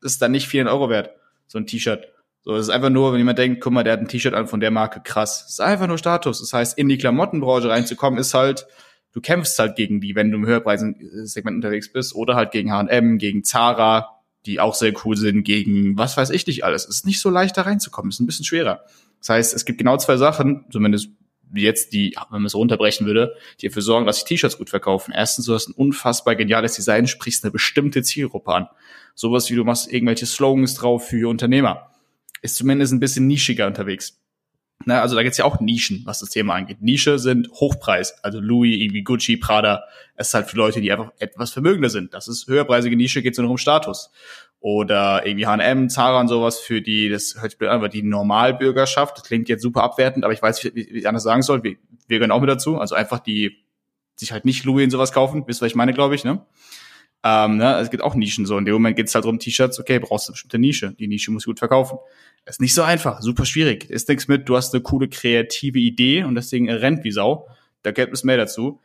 ist 0.04 0.22
dann 0.22 0.32
nicht 0.32 0.48
400 0.48 0.74
Euro 0.74 0.90
wert, 0.90 1.12
so 1.48 1.58
ein 1.58 1.66
T-Shirt. 1.66 2.08
So, 2.44 2.56
es 2.56 2.68
ist 2.68 2.70
einfach 2.70 2.90
nur, 2.90 3.14
wenn 3.14 3.20
jemand 3.20 3.40
denkt, 3.40 3.62
guck 3.62 3.72
mal, 3.72 3.84
der 3.84 3.94
hat 3.94 4.02
ein 4.02 4.08
T-Shirt 4.08 4.34
an 4.34 4.48
von 4.48 4.60
der 4.60 4.72
Marke, 4.72 5.00
krass. 5.02 5.46
Es 5.46 5.54
ist 5.54 5.62
einfach 5.62 5.88
nur 5.88 5.98
Status. 5.98 6.40
Das 6.40 6.52
heißt, 6.52 6.78
in 6.78 6.90
die 6.90 6.98
Klamottenbranche 6.98 7.70
reinzukommen, 7.70 8.20
ist 8.20 8.34
halt, 8.34 8.68
du 9.14 9.22
kämpfst 9.22 9.58
halt 9.60 9.78
gegen 9.78 10.02
die, 10.02 10.16
wenn 10.16 10.30
du 10.30 10.38
im 10.38 10.46
Höherpreisen-Segment 10.46 11.56
unterwegs 11.56 11.92
bist, 11.92 12.16
oder 12.16 12.36
halt 12.36 12.52
gegen 12.52 12.72
H&M, 12.72 13.18
gegen 13.18 13.44
Zara, 13.44 14.20
die 14.46 14.60
auch 14.60 14.76
sehr 14.76 14.94
cool 15.06 15.16
sind, 15.16 15.44
gegen 15.44 15.98
was 15.98 16.18
weiß 16.18 16.32
ich 16.32 16.46
nicht 16.46 16.66
alles. 16.66 16.84
Es 16.84 16.98
ist 16.98 17.06
nicht 17.06 17.22
so 17.22 17.30
leicht, 17.30 17.56
da 17.56 17.62
reinzukommen. 17.62 18.10
Es 18.10 18.16
ist 18.16 18.20
ein 18.20 18.26
bisschen 18.26 18.46
schwerer. 18.46 18.84
Das 19.24 19.30
heißt, 19.30 19.54
es 19.54 19.64
gibt 19.64 19.78
genau 19.78 19.96
zwei 19.96 20.18
Sachen, 20.18 20.66
zumindest 20.70 21.10
jetzt 21.54 21.94
die, 21.94 22.14
wenn 22.30 22.42
man 22.42 22.46
es 22.46 22.56
runterbrechen 22.56 23.08
würde, 23.08 23.36
die 23.62 23.68
dafür 23.68 23.82
sorgen, 23.82 24.06
dass 24.06 24.18
sich 24.18 24.26
T-Shirts 24.26 24.58
gut 24.58 24.70
verkaufen. 24.70 25.14
Erstens, 25.16 25.46
du 25.46 25.54
hast 25.54 25.70
ein 25.70 25.74
unfassbar 25.74 26.36
geniales 26.36 26.76
Design, 26.76 27.08
sprichst 27.08 27.46
eine 27.46 27.52
bestimmte 27.52 28.04
Zielgruppe 28.04 28.54
an. 28.54 28.68
Sowas 29.16 29.50
wie 29.50 29.56
du 29.56 29.64
machst 29.64 29.92
irgendwelche 29.92 30.26
Slogans 30.26 30.74
drauf 30.74 31.08
für 31.08 31.30
Unternehmer. 31.30 31.92
Ist 32.42 32.58
zumindest 32.58 32.92
ein 32.92 33.00
bisschen 33.00 33.28
nischiger 33.28 33.66
unterwegs. 33.66 34.20
Na, 34.86 35.02
also 35.02 35.16
da 35.16 35.24
gibt's 35.24 35.38
ja 35.38 35.46
auch 35.46 35.60
Nischen, 35.60 36.02
was 36.06 36.20
das 36.20 36.30
Thema 36.30 36.56
angeht. 36.56 36.82
Nische 36.82 37.20
sind 37.20 37.50
Hochpreis, 37.52 38.24
also 38.24 38.40
Louis, 38.40 38.78
irgendwie 38.80 39.04
Gucci, 39.04 39.38
Prada. 39.38 39.84
Es 40.16 40.28
ist 40.28 40.34
halt 40.34 40.48
für 40.48 40.58
Leute, 40.58 40.82
die 40.82 40.92
einfach 40.92 41.12
etwas 41.20 41.52
vermögender 41.52 41.90
sind. 41.90 42.14
Das 42.14 42.28
ist 42.28 42.48
höherpreisige 42.48 42.96
Nische, 42.96 43.22
geht 43.22 43.38
nur 43.38 43.50
um 43.50 43.58
Status. 43.58 44.12
Oder 44.60 45.26
irgendwie 45.26 45.46
H&M, 45.46 45.90
Zara 45.90 46.22
und 46.22 46.28
sowas 46.28 46.60
für 46.60 46.82
die, 46.82 47.10
das 47.10 47.36
hört 47.40 47.52
sich 47.52 47.62
an, 47.62 47.68
aber 47.68 47.90
die 47.90 48.04
Normalbürgerschaft, 48.04 49.18
das 49.18 49.24
klingt 49.26 49.50
jetzt 49.50 49.62
super 49.62 49.84
abwertend, 49.84 50.24
aber 50.24 50.34
ich 50.34 50.42
weiß, 50.42 50.64
wie, 50.64 50.76
wie 50.76 51.00
ich 51.00 51.08
anders 51.08 51.24
sagen 51.24 51.42
soll. 51.42 51.64
Wir, 51.64 51.76
wir 52.08 52.20
gehören 52.20 52.32
auch 52.32 52.40
mit 52.40 52.50
dazu. 52.50 52.78
Also 52.78 52.96
einfach 52.96 53.20
die, 53.20 53.64
sich 54.16 54.32
halt 54.32 54.46
nicht 54.46 54.66
Louis 54.66 54.86
und 54.86 54.92
sowas 54.92 55.12
kaufen, 55.12 55.44
wisst 55.48 55.62
was 55.62 55.68
ich 55.68 55.76
meine, 55.76 55.94
glaube 55.94 56.16
ich, 56.16 56.24
ne? 56.24 56.46
Ähm, 57.24 57.58
ne? 57.58 57.78
Es 57.80 57.90
gibt 57.90 58.04
auch 58.04 58.16
Nischen 58.16 58.46
so. 58.46 58.58
In 58.58 58.66
dem 58.66 58.74
Moment 58.74 58.98
geht 58.98 59.08
es 59.08 59.16
halt 59.16 59.26
um 59.26 59.40
T-Shirts, 59.40 59.80
okay, 59.80 60.00
brauchst 60.00 60.28
du 60.28 60.32
eine 60.32 60.34
bestimmte 60.34 60.60
Nische. 60.60 60.94
Die 61.00 61.08
Nische 61.08 61.32
muss 61.32 61.46
gut 61.46 61.60
verkaufen. 61.60 61.98
ist 62.46 62.60
nicht 62.60 62.74
so 62.74 62.84
einfach, 62.84 63.22
super 63.22 63.46
schwierig. 63.46 63.90
Ist 63.90 64.10
nichts 64.10 64.28
mit, 64.28 64.50
du 64.50 64.58
hast 64.58 64.74
eine 64.74 64.84
coole 64.84 65.08
kreative 65.08 65.80
Idee 65.80 66.24
und 66.24 66.36
Ding 66.52 66.70
rennt 66.70 67.04
wie 67.04 67.12
Sau. 67.12 67.48
Da 67.82 67.92
gehört 67.92 68.14
es 68.14 68.24
mehr 68.24 68.38
dazu. 68.38 68.82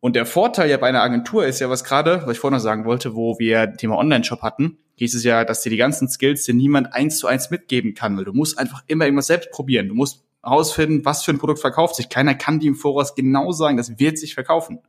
Und 0.00 0.16
der 0.16 0.24
Vorteil 0.24 0.70
ja 0.70 0.78
bei 0.78 0.88
einer 0.88 1.02
Agentur 1.02 1.46
ist 1.46 1.60
ja, 1.60 1.68
was 1.68 1.84
gerade, 1.84 2.22
was 2.24 2.32
ich 2.32 2.38
vorhin 2.38 2.56
noch 2.56 2.62
sagen 2.62 2.86
wollte, 2.86 3.14
wo 3.14 3.38
wir 3.38 3.74
Thema 3.74 3.98
Online-Shop 3.98 4.40
hatten, 4.40 4.78
hieß 4.96 5.14
es 5.14 5.24
ja, 5.24 5.44
dass 5.44 5.62
dir 5.62 5.70
die 5.70 5.76
ganzen 5.76 6.08
Skills 6.08 6.44
dir 6.44 6.54
niemand 6.54 6.94
eins 6.94 7.18
zu 7.18 7.26
eins 7.26 7.50
mitgeben 7.50 7.94
kann, 7.94 8.16
weil 8.16 8.24
du 8.24 8.32
musst 8.32 8.58
einfach 8.58 8.82
immer 8.86 9.04
irgendwas 9.04 9.26
selbst 9.26 9.50
probieren. 9.50 9.88
Du 9.88 9.94
musst 9.94 10.22
herausfinden, 10.42 11.04
was 11.04 11.22
für 11.22 11.32
ein 11.32 11.38
Produkt 11.38 11.60
verkauft 11.60 11.96
sich. 11.96 12.08
Keiner 12.08 12.34
kann 12.34 12.60
dir 12.60 12.68
im 12.68 12.76
Voraus 12.76 13.14
genau 13.14 13.52
sagen, 13.52 13.76
das 13.76 13.98
wird 13.98 14.18
sich 14.18 14.34
verkaufen. 14.34 14.80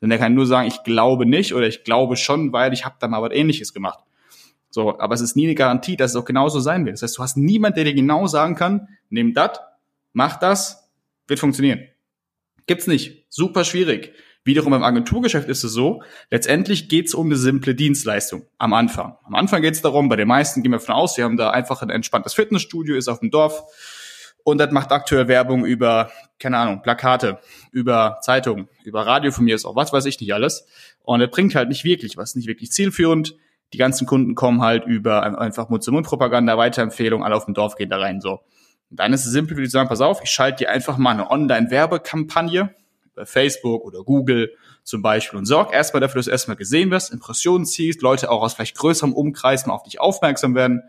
Denn 0.00 0.10
er 0.10 0.18
kann 0.18 0.34
nur 0.34 0.46
sagen, 0.46 0.68
ich 0.68 0.82
glaube 0.82 1.26
nicht 1.26 1.54
oder 1.54 1.66
ich 1.66 1.84
glaube 1.84 2.16
schon, 2.16 2.52
weil 2.52 2.72
ich 2.72 2.84
habe 2.84 2.96
da 3.00 3.08
mal 3.08 3.22
was 3.22 3.32
ähnliches 3.32 3.74
gemacht. 3.74 4.00
So, 4.70 4.98
aber 4.98 5.14
es 5.14 5.20
ist 5.20 5.36
nie 5.36 5.46
eine 5.46 5.54
Garantie, 5.54 5.96
dass 5.96 6.12
es 6.12 6.16
auch 6.16 6.24
genauso 6.24 6.60
sein 6.60 6.86
wird. 6.86 6.94
Das 6.94 7.02
heißt, 7.02 7.18
du 7.18 7.22
hast 7.22 7.36
niemand, 7.36 7.76
der 7.76 7.84
dir 7.84 7.94
genau 7.94 8.26
sagen 8.26 8.54
kann, 8.54 8.88
nimm 9.10 9.34
das, 9.34 9.58
mach 10.12 10.38
das, 10.38 10.90
wird 11.26 11.40
funktionieren. 11.40 11.80
Gibt's 12.66 12.86
nicht. 12.86 13.26
Super 13.28 13.64
schwierig. 13.64 14.14
Wiederum 14.44 14.72
im 14.72 14.82
Agenturgeschäft 14.82 15.48
ist 15.48 15.64
es 15.64 15.72
so, 15.72 16.02
letztendlich 16.30 16.88
geht's 16.88 17.14
um 17.14 17.26
eine 17.26 17.36
simple 17.36 17.74
Dienstleistung 17.74 18.46
am 18.56 18.72
Anfang. 18.72 19.16
Am 19.24 19.34
Anfang 19.34 19.60
geht's 19.60 19.82
darum, 19.82 20.08
bei 20.08 20.16
den 20.16 20.28
meisten 20.28 20.62
gehen 20.62 20.72
wir 20.72 20.78
davon 20.78 20.94
aus, 20.94 21.14
sie 21.14 21.22
haben 21.22 21.36
da 21.36 21.50
einfach 21.50 21.82
ein 21.82 21.90
entspanntes 21.90 22.32
Fitnessstudio, 22.32 22.96
ist 22.96 23.08
auf 23.08 23.20
dem 23.20 23.30
Dorf 23.30 23.64
und 24.44 24.58
das 24.58 24.70
macht 24.70 24.92
aktuell 24.92 25.28
Werbung 25.28 25.64
über, 25.64 26.10
keine 26.38 26.58
Ahnung, 26.58 26.82
Plakate, 26.82 27.38
über 27.72 28.18
Zeitungen, 28.22 28.68
über 28.84 29.06
Radio 29.06 29.32
von 29.32 29.44
mir 29.44 29.54
ist 29.54 29.64
auch, 29.64 29.76
was 29.76 29.92
weiß 29.92 30.06
ich 30.06 30.20
nicht 30.20 30.32
alles. 30.34 30.66
Und 31.02 31.20
das 31.20 31.30
bringt 31.30 31.54
halt 31.54 31.68
nicht 31.68 31.84
wirklich 31.84 32.16
was, 32.16 32.34
nicht 32.34 32.48
wirklich 32.48 32.72
zielführend. 32.72 33.36
Die 33.72 33.78
ganzen 33.78 34.06
Kunden 34.06 34.34
kommen 34.34 34.62
halt 34.62 34.84
über 34.84 35.38
einfach 35.38 35.68
Mund-zu-Mund-Propaganda, 35.68 36.58
Weiterempfehlung, 36.58 37.24
alle 37.24 37.36
auf 37.36 37.44
dem 37.44 37.54
Dorf 37.54 37.76
gehen 37.76 37.90
da 37.90 37.98
rein, 37.98 38.20
so. 38.20 38.40
Und 38.90 38.98
dann 38.98 39.12
ist 39.12 39.24
es 39.24 39.32
simpel, 39.32 39.56
wie 39.56 39.62
du 39.62 39.70
sagen, 39.70 39.88
pass 39.88 40.00
auf, 40.00 40.20
ich 40.24 40.30
schalte 40.30 40.64
dir 40.64 40.70
einfach 40.70 40.98
mal 40.98 41.12
eine 41.12 41.30
Online-Werbekampagne 41.30 42.74
bei 43.14 43.24
Facebook 43.24 43.84
oder 43.84 44.02
Google 44.02 44.52
zum 44.82 45.02
Beispiel 45.02 45.38
und 45.38 45.46
sorg 45.46 45.72
erstmal 45.72 46.00
dafür, 46.00 46.18
dass 46.18 46.24
du 46.24 46.32
erstmal 46.32 46.56
gesehen 46.56 46.90
wirst, 46.90 47.12
Impressionen 47.12 47.66
ziehst, 47.66 48.02
Leute 48.02 48.30
auch 48.30 48.42
aus 48.42 48.54
vielleicht 48.54 48.76
größerem 48.76 49.12
Umkreis 49.12 49.66
mal 49.66 49.74
auf 49.74 49.84
dich 49.84 50.00
aufmerksam 50.00 50.56
werden 50.56 50.82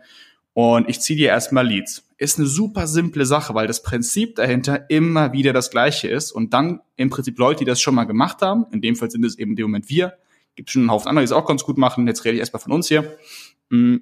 und 0.54 0.88
ich 0.88 1.00
ziehe 1.00 1.16
dir 1.16 1.28
erstmal 1.28 1.66
Leads. 1.66 2.06
Ist 2.18 2.38
eine 2.38 2.46
super 2.46 2.86
simple 2.86 3.24
Sache, 3.24 3.54
weil 3.54 3.66
das 3.66 3.82
Prinzip 3.82 4.36
dahinter 4.36 4.90
immer 4.90 5.32
wieder 5.32 5.52
das 5.52 5.70
gleiche 5.70 6.08
ist. 6.08 6.30
Und 6.30 6.52
dann 6.52 6.80
im 6.96 7.10
Prinzip 7.10 7.38
Leute, 7.38 7.60
die 7.60 7.64
das 7.64 7.80
schon 7.80 7.94
mal 7.94 8.04
gemacht 8.04 8.42
haben, 8.42 8.66
in 8.70 8.80
dem 8.80 8.96
Fall 8.96 9.10
sind 9.10 9.24
es 9.24 9.38
eben 9.38 9.52
in 9.52 9.56
dem 9.56 9.64
Moment 9.64 9.88
wir, 9.88 10.14
gibt 10.54 10.70
schon 10.70 10.82
einen 10.82 10.90
Haufen 10.90 11.08
andere, 11.08 11.22
die 11.22 11.26
es 11.26 11.32
auch 11.32 11.46
ganz 11.46 11.64
gut 11.64 11.78
machen, 11.78 12.06
jetzt 12.06 12.24
rede 12.24 12.34
ich 12.34 12.40
erstmal 12.40 12.60
von 12.60 12.72
uns 12.72 12.88
hier, 12.88 13.16
mm, 13.70 13.96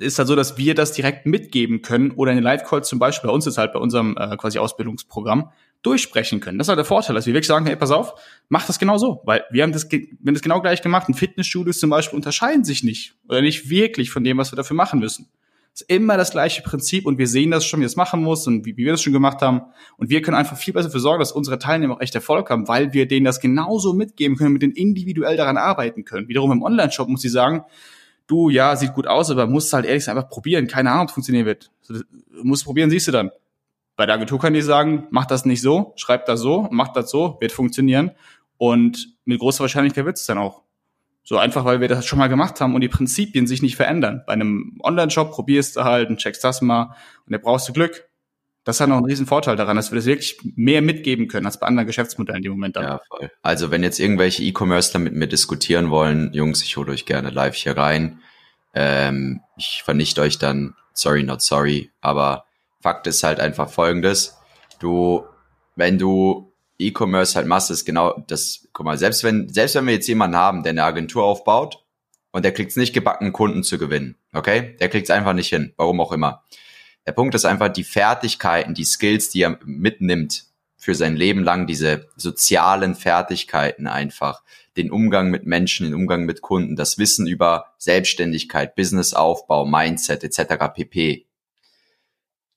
ist 0.00 0.18
halt 0.18 0.26
so, 0.26 0.34
dass 0.34 0.56
wir 0.56 0.74
das 0.74 0.92
direkt 0.92 1.26
mitgeben 1.26 1.82
können 1.82 2.10
oder 2.12 2.32
in 2.32 2.38
den 2.38 2.44
Live-Calls 2.44 2.88
zum 2.88 2.98
Beispiel 2.98 3.28
bei 3.28 3.34
uns 3.34 3.46
ist 3.46 3.58
halt 3.58 3.72
bei 3.72 3.78
unserem 3.78 4.16
äh, 4.18 4.36
quasi 4.36 4.58
Ausbildungsprogramm 4.58 5.50
durchsprechen 5.82 6.40
können. 6.40 6.58
Das 6.58 6.64
ist 6.64 6.68
halt 6.68 6.78
der 6.78 6.84
Vorteil, 6.84 7.14
dass 7.14 7.26
wir 7.26 7.34
wirklich 7.34 7.46
sagen, 7.46 7.66
hey, 7.66 7.76
pass 7.76 7.90
auf, 7.90 8.14
mach 8.48 8.66
das 8.66 8.78
genau 8.78 8.98
so, 8.98 9.20
weil 9.24 9.44
wir 9.50 9.62
haben 9.62 9.72
das, 9.72 9.88
wenn 9.90 10.34
das 10.34 10.42
genau 10.42 10.60
gleich 10.62 10.82
gemacht, 10.82 11.08
und 11.08 11.14
Fitnessstudios 11.14 11.78
zum 11.78 11.90
Beispiel 11.90 12.16
unterscheiden 12.16 12.64
sich 12.64 12.82
nicht 12.82 13.14
oder 13.28 13.42
nicht 13.42 13.68
wirklich 13.68 14.10
von 14.10 14.24
dem, 14.24 14.38
was 14.38 14.50
wir 14.50 14.56
dafür 14.56 14.76
machen 14.76 14.98
müssen 14.98 15.28
ist 15.74 15.82
immer 15.88 16.16
das 16.16 16.32
gleiche 16.32 16.62
Prinzip 16.62 17.06
und 17.06 17.18
wir 17.18 17.26
sehen 17.26 17.50
das 17.50 17.64
schon, 17.64 17.80
wie 17.80 17.84
es 17.84 17.96
machen 17.96 18.22
muss 18.22 18.46
und 18.46 18.66
wie, 18.66 18.76
wie, 18.76 18.84
wir 18.84 18.92
das 18.92 19.02
schon 19.02 19.12
gemacht 19.12 19.40
haben. 19.40 19.62
Und 19.96 20.10
wir 20.10 20.20
können 20.20 20.36
einfach 20.36 20.56
viel 20.56 20.74
besser 20.74 20.88
dafür 20.88 21.00
sorgen, 21.00 21.20
dass 21.20 21.32
unsere 21.32 21.58
Teilnehmer 21.58 21.94
auch 21.94 22.00
echt 22.00 22.14
Erfolg 22.14 22.50
haben, 22.50 22.68
weil 22.68 22.92
wir 22.92 23.08
denen 23.08 23.24
das 23.24 23.40
genauso 23.40 23.94
mitgeben 23.94 24.36
können, 24.36 24.52
mit 24.52 24.62
denen 24.62 24.74
individuell 24.74 25.36
daran 25.36 25.56
arbeiten 25.56 26.04
können. 26.04 26.28
Wiederum 26.28 26.52
im 26.52 26.62
Online-Shop 26.62 27.08
muss 27.08 27.24
ich 27.24 27.32
sagen, 27.32 27.64
du, 28.26 28.50
ja, 28.50 28.76
sieht 28.76 28.92
gut 28.92 29.06
aus, 29.06 29.30
aber 29.30 29.46
musst 29.46 29.72
halt 29.72 29.86
ehrlich 29.86 30.04
sein, 30.04 30.16
einfach 30.16 30.28
probieren. 30.28 30.66
Keine 30.66 30.90
Ahnung, 30.90 31.04
ob 31.04 31.08
es 31.08 31.14
funktionieren 31.14 31.46
wird. 31.46 31.70
Du 31.88 32.02
musst 32.42 32.64
probieren, 32.64 32.90
siehst 32.90 33.08
du 33.08 33.12
dann. 33.12 33.30
Bei 33.96 34.04
der 34.04 34.16
Agentur 34.16 34.38
kann 34.38 34.54
ich 34.54 34.64
sagen, 34.64 35.06
mach 35.10 35.26
das 35.26 35.44
nicht 35.44 35.62
so, 35.62 35.92
schreib 35.96 36.26
das 36.26 36.40
so, 36.40 36.68
mach 36.70 36.92
das 36.92 37.10
so, 37.10 37.36
wird 37.40 37.52
funktionieren. 37.52 38.12
Und 38.58 39.16
mit 39.24 39.38
großer 39.38 39.60
Wahrscheinlichkeit 39.60 40.04
wird 40.04 40.18
es 40.18 40.26
dann 40.26 40.38
auch. 40.38 40.62
So 41.24 41.38
einfach, 41.38 41.64
weil 41.64 41.80
wir 41.80 41.88
das 41.88 42.04
schon 42.04 42.18
mal 42.18 42.28
gemacht 42.28 42.60
haben 42.60 42.74
und 42.74 42.80
die 42.80 42.88
Prinzipien 42.88 43.46
sich 43.46 43.62
nicht 43.62 43.76
verändern. 43.76 44.22
Bei 44.26 44.32
einem 44.32 44.78
Online-Shop 44.82 45.30
probierst 45.30 45.76
du 45.76 45.84
halt 45.84 46.10
und 46.10 46.18
checkst 46.18 46.42
das 46.42 46.62
mal 46.62 46.96
und 47.26 47.32
da 47.32 47.38
brauchst 47.38 47.68
du 47.68 47.72
Glück. 47.72 48.08
Das 48.64 48.80
hat 48.80 48.88
noch 48.88 48.96
einen 48.96 49.06
riesen 49.06 49.26
Vorteil 49.26 49.56
daran, 49.56 49.76
dass 49.76 49.90
wir 49.90 49.96
das 49.96 50.06
wirklich 50.06 50.38
mehr 50.42 50.82
mitgeben 50.82 51.26
können 51.26 51.46
als 51.46 51.58
bei 51.58 51.66
anderen 51.66 51.86
Geschäftsmodellen 51.86 52.38
in 52.38 52.42
dem 52.44 52.52
Moment 52.52 52.76
dann. 52.76 52.84
Ja, 52.84 53.00
voll. 53.08 53.30
Also 53.42 53.70
wenn 53.72 53.82
jetzt 53.82 53.98
irgendwelche 53.98 54.42
E-Commercer 54.44 55.00
mit 55.00 55.14
mir 55.14 55.26
diskutieren 55.26 55.90
wollen, 55.90 56.32
Jungs, 56.32 56.62
ich 56.62 56.76
hole 56.76 56.92
euch 56.92 57.04
gerne 57.04 57.30
live 57.30 57.54
hier 57.54 57.76
rein. 57.76 58.20
Ähm, 58.74 59.40
ich 59.56 59.82
vernichte 59.84 60.20
euch 60.20 60.38
dann, 60.38 60.74
sorry, 60.92 61.24
not 61.24 61.42
sorry, 61.42 61.90
aber 62.00 62.44
Fakt 62.80 63.06
ist 63.06 63.22
halt 63.22 63.40
einfach 63.40 63.68
folgendes. 63.68 64.36
Du, 64.78 65.24
wenn 65.74 65.98
du 65.98 66.51
E-Commerce 66.86 67.34
halt 67.34 67.46
machst, 67.46 67.70
ist 67.70 67.84
genau 67.84 68.24
das, 68.26 68.68
guck 68.72 68.86
mal, 68.86 68.98
selbst 68.98 69.24
wenn, 69.24 69.48
selbst 69.48 69.74
wenn 69.74 69.86
wir 69.86 69.94
jetzt 69.94 70.08
jemanden 70.08 70.36
haben, 70.36 70.62
der 70.62 70.70
eine 70.70 70.84
Agentur 70.84 71.24
aufbaut 71.24 71.84
und 72.30 72.44
der 72.44 72.52
kriegt 72.52 72.70
es 72.70 72.76
nicht 72.76 72.92
gebacken, 72.92 73.32
Kunden 73.32 73.62
zu 73.62 73.78
gewinnen, 73.78 74.16
okay? 74.32 74.76
Der 74.80 74.88
kriegt 74.88 75.08
es 75.08 75.10
einfach 75.10 75.34
nicht 75.34 75.48
hin, 75.48 75.72
warum 75.76 76.00
auch 76.00 76.12
immer. 76.12 76.44
Der 77.06 77.12
Punkt 77.12 77.34
ist 77.34 77.44
einfach 77.44 77.68
die 77.68 77.84
Fertigkeiten, 77.84 78.74
die 78.74 78.84
Skills, 78.84 79.30
die 79.30 79.42
er 79.42 79.58
mitnimmt 79.64 80.44
für 80.76 80.94
sein 80.94 81.16
Leben 81.16 81.44
lang, 81.44 81.66
diese 81.66 82.08
sozialen 82.16 82.94
Fertigkeiten 82.94 83.86
einfach, 83.86 84.42
den 84.76 84.90
Umgang 84.90 85.30
mit 85.30 85.46
Menschen, 85.46 85.86
den 85.86 85.94
Umgang 85.94 86.24
mit 86.24 86.40
Kunden, 86.40 86.76
das 86.76 86.98
Wissen 86.98 87.26
über 87.26 87.66
Selbstständigkeit, 87.78 88.74
Businessaufbau, 88.74 89.64
Mindset 89.64 90.24
etc. 90.24 90.72
pp 90.74 91.26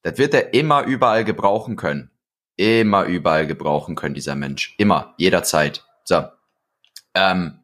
Das 0.01 0.17
wird 0.17 0.33
er 0.33 0.53
immer 0.53 0.83
überall 0.83 1.25
gebrauchen 1.25 1.75
können. 1.75 2.09
Immer 2.57 3.03
überall 3.03 3.47
gebrauchen 3.47 3.95
können, 3.95 4.15
dieser 4.15 4.35
Mensch. 4.35 4.75
Immer, 4.77 5.13
jederzeit. 5.17 5.83
So. 6.03 6.25
Ähm, 7.13 7.59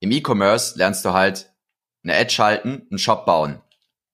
Im 0.00 0.10
E-Commerce 0.10 0.78
lernst 0.78 1.04
du 1.04 1.12
halt 1.12 1.52
eine 2.04 2.16
Ad 2.16 2.30
schalten, 2.30 2.86
einen 2.90 2.98
Shop 2.98 3.26
bauen. 3.26 3.60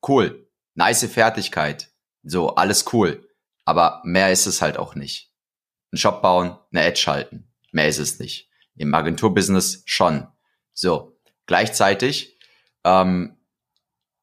Cool. 0.06 0.48
Nice 0.74 1.04
Fertigkeit. 1.06 1.90
So, 2.22 2.54
alles 2.54 2.92
cool. 2.92 3.28
Aber 3.64 4.00
mehr 4.04 4.32
ist 4.32 4.46
es 4.46 4.62
halt 4.62 4.78
auch 4.78 4.94
nicht. 4.94 5.30
Ein 5.92 5.98
Shop 5.98 6.22
bauen, 6.22 6.56
eine 6.72 6.86
Ad 6.86 6.96
schalten. 6.96 7.52
Mehr 7.70 7.88
ist 7.88 7.98
es 7.98 8.18
nicht. 8.18 8.48
Im 8.76 8.94
Agenturbusiness 8.94 9.82
schon. 9.84 10.26
So. 10.72 11.18
Gleichzeitig, 11.46 12.38
ähm, 12.84 13.36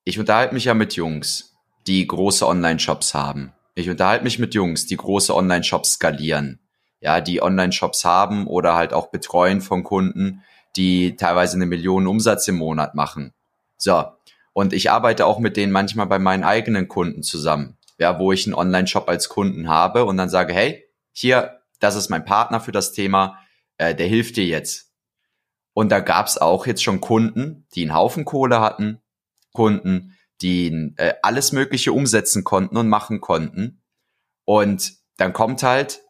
ich 0.04 0.18
unterhalte 0.18 0.56
mich 0.56 0.66
ja 0.66 0.74
mit 0.74 0.96
Jungs, 0.96 1.56
die 1.86 2.08
große 2.08 2.48
Online-Shops 2.48 3.14
haben. 3.14 3.54
Ich 3.80 3.90
unterhalte 3.90 4.26
mich 4.26 4.40
mit 4.40 4.54
Jungs, 4.54 4.88
die 4.88 4.98
große 4.98 5.34
Online-Shops 5.34 5.94
skalieren. 5.94 6.60
Ja, 7.00 7.22
die 7.22 7.42
Online-Shops 7.42 8.04
haben 8.04 8.46
oder 8.46 8.76
halt 8.76 8.92
auch 8.92 9.08
betreuen 9.08 9.62
von 9.62 9.86
Kunden, 9.86 10.44
die 10.76 11.16
teilweise 11.16 11.56
eine 11.56 11.66
Million 11.66 12.06
Umsatz 12.06 12.46
im 12.50 12.56
Monat 12.56 12.94
machen. 12.94 13.34
So. 13.78 14.04
Und 14.52 14.74
ich 14.74 14.92
arbeite 14.92 15.26
auch 15.26 15.40
mit 15.40 15.56
denen 15.56 15.72
manchmal 15.72 16.08
bei 16.08 16.20
meinen 16.20 16.44
eigenen 16.44 16.90
Kunden 16.90 17.24
zusammen. 17.24 17.78
Ja, 17.98 18.20
wo 18.20 18.34
ich 18.34 18.46
einen 18.46 18.54
Online-Shop 18.54 19.08
als 19.08 19.30
Kunden 19.30 19.70
habe 19.70 20.04
und 20.04 20.18
dann 20.18 20.30
sage, 20.30 20.54
hey, 20.54 20.86
hier, 21.14 21.62
das 21.80 21.96
ist 21.96 22.10
mein 22.10 22.26
Partner 22.26 22.60
für 22.60 22.74
das 22.74 22.92
Thema, 22.92 23.40
äh, 23.78 23.96
der 23.96 24.08
hilft 24.08 24.36
dir 24.36 24.46
jetzt. 24.46 24.92
Und 25.74 25.90
da 25.90 26.02
gab's 26.02 26.38
auch 26.38 26.68
jetzt 26.68 26.84
schon 26.84 27.00
Kunden, 27.00 27.66
die 27.76 27.84
einen 27.84 27.96
Haufen 27.96 28.26
Kohle 28.26 28.60
hatten, 28.60 29.00
Kunden, 29.54 30.18
die 30.42 30.94
äh, 30.98 31.14
alles 31.22 31.52
Mögliche 31.52 31.94
umsetzen 31.94 32.44
konnten 32.44 32.78
und 32.78 32.88
machen 32.88 33.22
konnten. 33.22 33.82
Und 34.46 34.94
dann 35.18 35.34
kommt 35.34 35.64
halt 35.64 36.02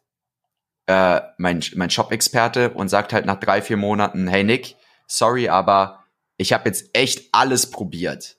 äh, 0.86 1.20
mein, 1.38 1.62
mein 1.74 1.90
Shop-Experte 1.90 2.70
und 2.70 2.88
sagt 2.88 3.12
halt 3.12 3.26
nach 3.26 3.40
drei, 3.40 3.62
vier 3.62 3.76
Monaten, 3.76 4.28
hey 4.28 4.44
Nick, 4.44 4.76
sorry, 5.06 5.48
aber 5.48 6.04
ich 6.36 6.52
habe 6.52 6.68
jetzt 6.68 6.90
echt 6.94 7.28
alles 7.32 7.70
probiert. 7.70 8.38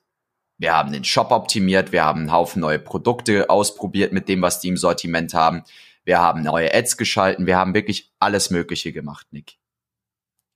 Wir 0.58 0.74
haben 0.74 0.92
den 0.92 1.04
Shop 1.04 1.32
optimiert, 1.32 1.92
wir 1.92 2.04
haben 2.04 2.22
einen 2.22 2.32
Haufen 2.32 2.62
neue 2.62 2.80
Produkte 2.80 3.50
ausprobiert 3.50 4.14
mit 4.14 4.30
dem, 4.30 4.42
was 4.42 4.60
die 4.60 4.70
im 4.70 4.78
Sortiment 4.78 5.34
haben. 5.34 5.64
Wir 6.04 6.20
haben 6.20 6.42
neue 6.42 6.74
Ads 6.74 6.98
geschalten, 6.98 7.48
wir 7.48 7.58
haben 7.58 7.74
wirklich 7.74 8.12
alles 8.20 8.50
Mögliche 8.50 8.92
gemacht, 8.92 9.28
Nick. 9.32 9.58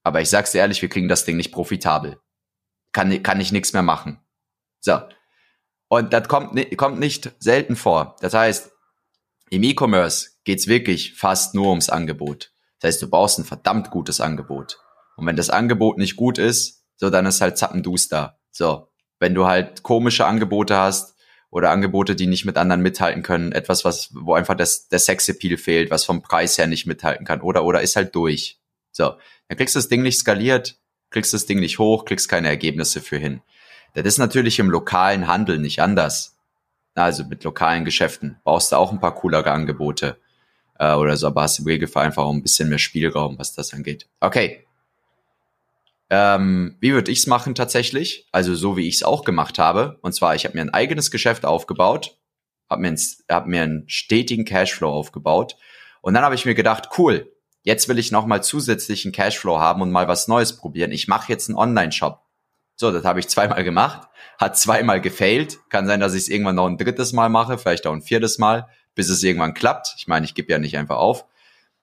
Aber 0.04 0.22
ich 0.22 0.30
sag's 0.30 0.52
dir 0.52 0.60
ehrlich, 0.60 0.82
wir 0.82 0.90
kriegen 0.90 1.08
das 1.08 1.26
Ding 1.26 1.38
nicht 1.38 1.52
profitabel. 1.52 2.20
Kann, 2.92 3.24
kann 3.24 3.42
ich 3.42 3.52
nichts 3.52 3.74
mehr 3.74 3.82
machen. 3.82 4.20
So. 4.80 5.00
Und 5.96 6.12
das 6.12 6.28
kommt, 6.28 6.78
kommt 6.78 7.00
nicht 7.00 7.32
selten 7.40 7.78
vor. 7.78 8.18
Das 8.20 8.34
heißt, 8.34 8.70
im 9.50 9.64
E-Commerce 9.64 10.32
geht's 10.44 10.68
wirklich 10.68 11.14
fast 11.14 11.56
nur 11.56 11.70
ums 11.70 11.88
Angebot. 11.88 12.52
Das 12.80 12.90
heißt, 12.90 13.02
du 13.04 13.10
brauchst 13.10 13.40
ein 13.40 13.46
verdammt 13.46 13.92
gutes 13.92 14.20
Angebot. 14.20 14.78
Und 15.16 15.26
wenn 15.26 15.38
das 15.38 15.50
Angebot 15.50 15.98
nicht 15.98 16.18
gut 16.18 16.38
ist, 16.38 16.84
so 16.98 17.10
dann 17.10 17.26
ist 17.26 17.40
halt 17.40 17.58
zappenduster. 17.58 18.38
So, 18.52 18.90
wenn 19.20 19.34
du 19.34 19.46
halt 19.46 19.84
komische 19.84 20.26
Angebote 20.26 20.76
hast 20.76 21.16
oder 21.50 21.72
Angebote, 21.72 22.18
die 22.18 22.28
nicht 22.28 22.44
mit 22.44 22.58
anderen 22.58 22.82
mithalten 22.82 23.24
können, 23.24 23.54
etwas, 23.54 23.86
was, 23.86 24.10
wo 24.14 24.34
einfach 24.34 24.56
das, 24.56 24.90
der 24.90 25.00
Sexappeal 25.00 25.56
fehlt, 25.56 25.92
was 25.92 26.04
vom 26.04 26.22
Preis 26.22 26.58
her 26.58 26.68
nicht 26.68 26.86
mithalten 26.86 27.26
kann 27.26 27.40
oder, 27.40 27.64
oder 27.64 27.82
ist 27.82 27.96
halt 27.96 28.14
durch. 28.16 28.60
So, 28.92 29.14
dann 29.48 29.58
kriegst 29.58 29.76
du 29.76 29.80
das 29.80 29.88
Ding 29.88 30.02
nicht 30.02 30.20
skaliert, 30.20 30.78
kriegst 31.10 31.34
das 31.34 31.46
Ding 31.46 31.62
nicht 31.62 31.80
hoch, 31.80 32.04
kriegst 32.04 32.28
keine 32.28 32.50
Ergebnisse 32.50 33.00
für 33.00 33.18
hin. 33.18 33.42
Das 33.96 34.06
ist 34.06 34.18
natürlich 34.18 34.60
im 34.60 34.70
lokalen 34.70 35.28
Handel 35.28 35.58
nicht 35.58 35.82
anders. 35.82 36.38
Also 36.96 37.26
mit 37.26 37.44
lokalen 37.44 37.86
Geschäften 37.86 38.38
brauchst 38.44 38.72
du 38.72 38.78
auch 38.78 38.92
ein 38.92 39.00
paar 39.00 39.16
coolere 39.16 39.52
Angebote 39.52 40.18
äh, 40.80 40.94
oder 40.94 41.18
so, 41.18 41.28
aber 41.28 41.44
hast 41.44 41.60
im 41.60 41.66
Regelfall 41.66 42.06
einfach 42.06 42.24
auch 42.24 42.34
ein 42.34 42.44
bisschen 42.44 42.70
mehr 42.70 42.80
Spielraum, 42.80 43.38
was 43.38 43.54
das 43.54 43.74
angeht. 43.74 44.08
Okay. 44.20 44.66
Ähm, 46.10 46.76
wie 46.80 46.94
würde 46.94 47.12
ich's 47.12 47.28
machen 47.28 47.56
tatsächlich? 47.56 48.28
Also 48.32 48.54
so 48.54 48.78
wie 48.78 48.88
ich's 48.88 49.04
auch 49.04 49.24
gemacht 49.24 49.60
habe. 49.60 49.98
Und 50.02 50.14
zwar, 50.14 50.36
ich 50.36 50.46
habe 50.46 50.56
mir 50.56 50.62
ein 50.62 50.74
eigenes 50.74 51.10
Geschäft 51.10 51.46
aufgebaut, 51.46 52.18
habe 52.70 52.82
mir, 52.82 52.96
hab 53.30 53.48
mir 53.48 53.64
einen 53.64 53.90
stetigen 53.90 54.46
Cashflow 54.46 54.90
aufgebaut. 54.90 55.58
Und 56.02 56.14
dann 56.14 56.24
habe 56.24 56.36
ich 56.36 56.46
mir 56.46 56.56
gedacht, 56.56 56.90
cool, 56.98 57.32
jetzt 57.64 57.90
will 57.90 57.98
ich 57.98 58.12
noch 58.12 58.28
mal 58.28 58.44
zusätzlichen 58.44 59.12
Cashflow 59.12 59.60
haben 59.60 59.82
und 59.82 59.92
mal 59.92 60.08
was 60.08 60.28
Neues 60.28 60.56
probieren. 60.56 60.92
Ich 60.92 61.08
mache 61.08 61.32
jetzt 61.32 61.50
einen 61.50 61.58
Online-Shop. 61.58 62.25
So, 62.76 62.92
das 62.92 63.06
habe 63.06 63.20
ich 63.20 63.30
zweimal 63.30 63.64
gemacht, 63.64 64.08
hat 64.38 64.58
zweimal 64.58 65.00
gefailt. 65.00 65.60
Kann 65.70 65.88
sein, 65.88 66.00
dass 66.00 66.14
ich 66.14 66.24
es 66.24 66.30
irgendwann 66.30 66.56
noch 66.56 66.68
ein 66.68 66.78
drittes 66.78 67.14
Mal 67.14 67.30
mache, 67.30 67.58
vielleicht 67.58 67.88
auch 67.88 67.94
ein 67.94 68.02
viertes 68.02 68.38
Mal, 68.38 68.68
bis 68.96 69.10
es 69.10 69.24
irgendwann 69.24 69.54
klappt. 69.54 69.96
Ich 69.98 70.08
meine, 70.08 70.26
ich 70.26 70.36
gebe 70.36 70.52
ja 70.52 70.60
nicht 70.60 70.78
einfach 70.78 70.98
auf. 70.98 71.26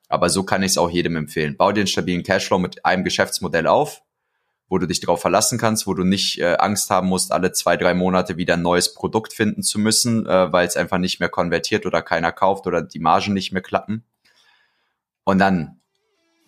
Aber 0.08 0.28
so 0.28 0.42
kann 0.42 0.62
ich 0.62 0.72
es 0.72 0.78
auch 0.78 0.90
jedem 0.90 1.16
empfehlen. 1.16 1.56
Bau 1.56 1.72
dir 1.72 1.80
einen 1.80 1.86
stabilen 1.86 2.22
Cashflow 2.22 2.58
mit 2.58 2.84
einem 2.84 3.04
Geschäftsmodell 3.04 3.66
auf, 3.66 4.02
wo 4.68 4.76
du 4.76 4.86
dich 4.86 5.00
darauf 5.00 5.22
verlassen 5.22 5.58
kannst, 5.58 5.86
wo 5.86 5.94
du 5.94 6.04
nicht 6.04 6.38
äh, 6.38 6.56
Angst 6.58 6.90
haben 6.90 7.08
musst, 7.08 7.32
alle 7.32 7.52
zwei, 7.52 7.78
drei 7.78 7.94
Monate 7.94 8.36
wieder 8.36 8.54
ein 8.54 8.62
neues 8.62 8.92
Produkt 8.92 9.32
finden 9.32 9.62
zu 9.62 9.78
müssen, 9.78 10.26
äh, 10.26 10.52
weil 10.52 10.66
es 10.66 10.76
einfach 10.76 10.98
nicht 10.98 11.20
mehr 11.20 11.30
konvertiert 11.30 11.86
oder 11.86 12.02
keiner 12.02 12.32
kauft 12.32 12.66
oder 12.66 12.82
die 12.82 12.98
Margen 12.98 13.32
nicht 13.32 13.52
mehr 13.52 13.62
klappen. 13.62 14.04
Und 15.24 15.38
dann 15.38 15.80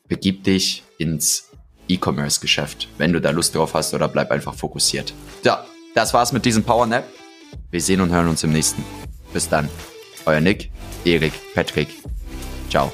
begib 0.07 0.45
dich 0.45 0.83
ins 0.99 1.51
E-Commerce-Geschäft, 1.89 2.89
wenn 2.99 3.13
du 3.13 3.21
da 3.21 3.31
Lust 3.31 3.55
drauf 3.55 3.75
hast 3.75 3.95
oder 3.95 4.09
bleib 4.09 4.31
einfach 4.31 4.55
fokussiert. 4.55 5.15
Ja, 5.43 5.65
das 5.95 6.15
war's 6.15 6.33
mit 6.33 6.45
diesem 6.45 6.65
Power 6.65 6.87
Nap. 6.87 7.05
Wir 7.71 7.81
sehen 7.81 8.01
und 8.01 8.11
hören 8.11 8.29
uns 8.29 8.43
im 8.43 8.53
nächsten. 8.53 8.85
Bis 9.33 9.49
dann. 9.49 9.69
Euer 10.27 10.41
Nick, 10.41 10.71
Erik, 11.05 11.33
Patrick. 11.55 11.89
Ciao. 12.71 12.93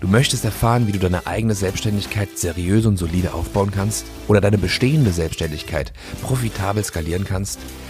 Du 0.00 0.08
möchtest 0.08 0.44
erfahren, 0.44 0.86
wie 0.86 0.92
du 0.92 0.98
deine 0.98 1.26
eigene 1.26 1.54
Selbstständigkeit 1.54 2.38
seriös 2.38 2.86
und 2.86 2.96
solide 2.96 3.34
aufbauen 3.34 3.70
kannst 3.70 4.06
oder 4.28 4.40
deine 4.40 4.58
bestehende 4.58 5.12
Selbstständigkeit 5.12 5.92
profitabel 6.22 6.82
skalieren 6.82 7.24
kannst? 7.24 7.58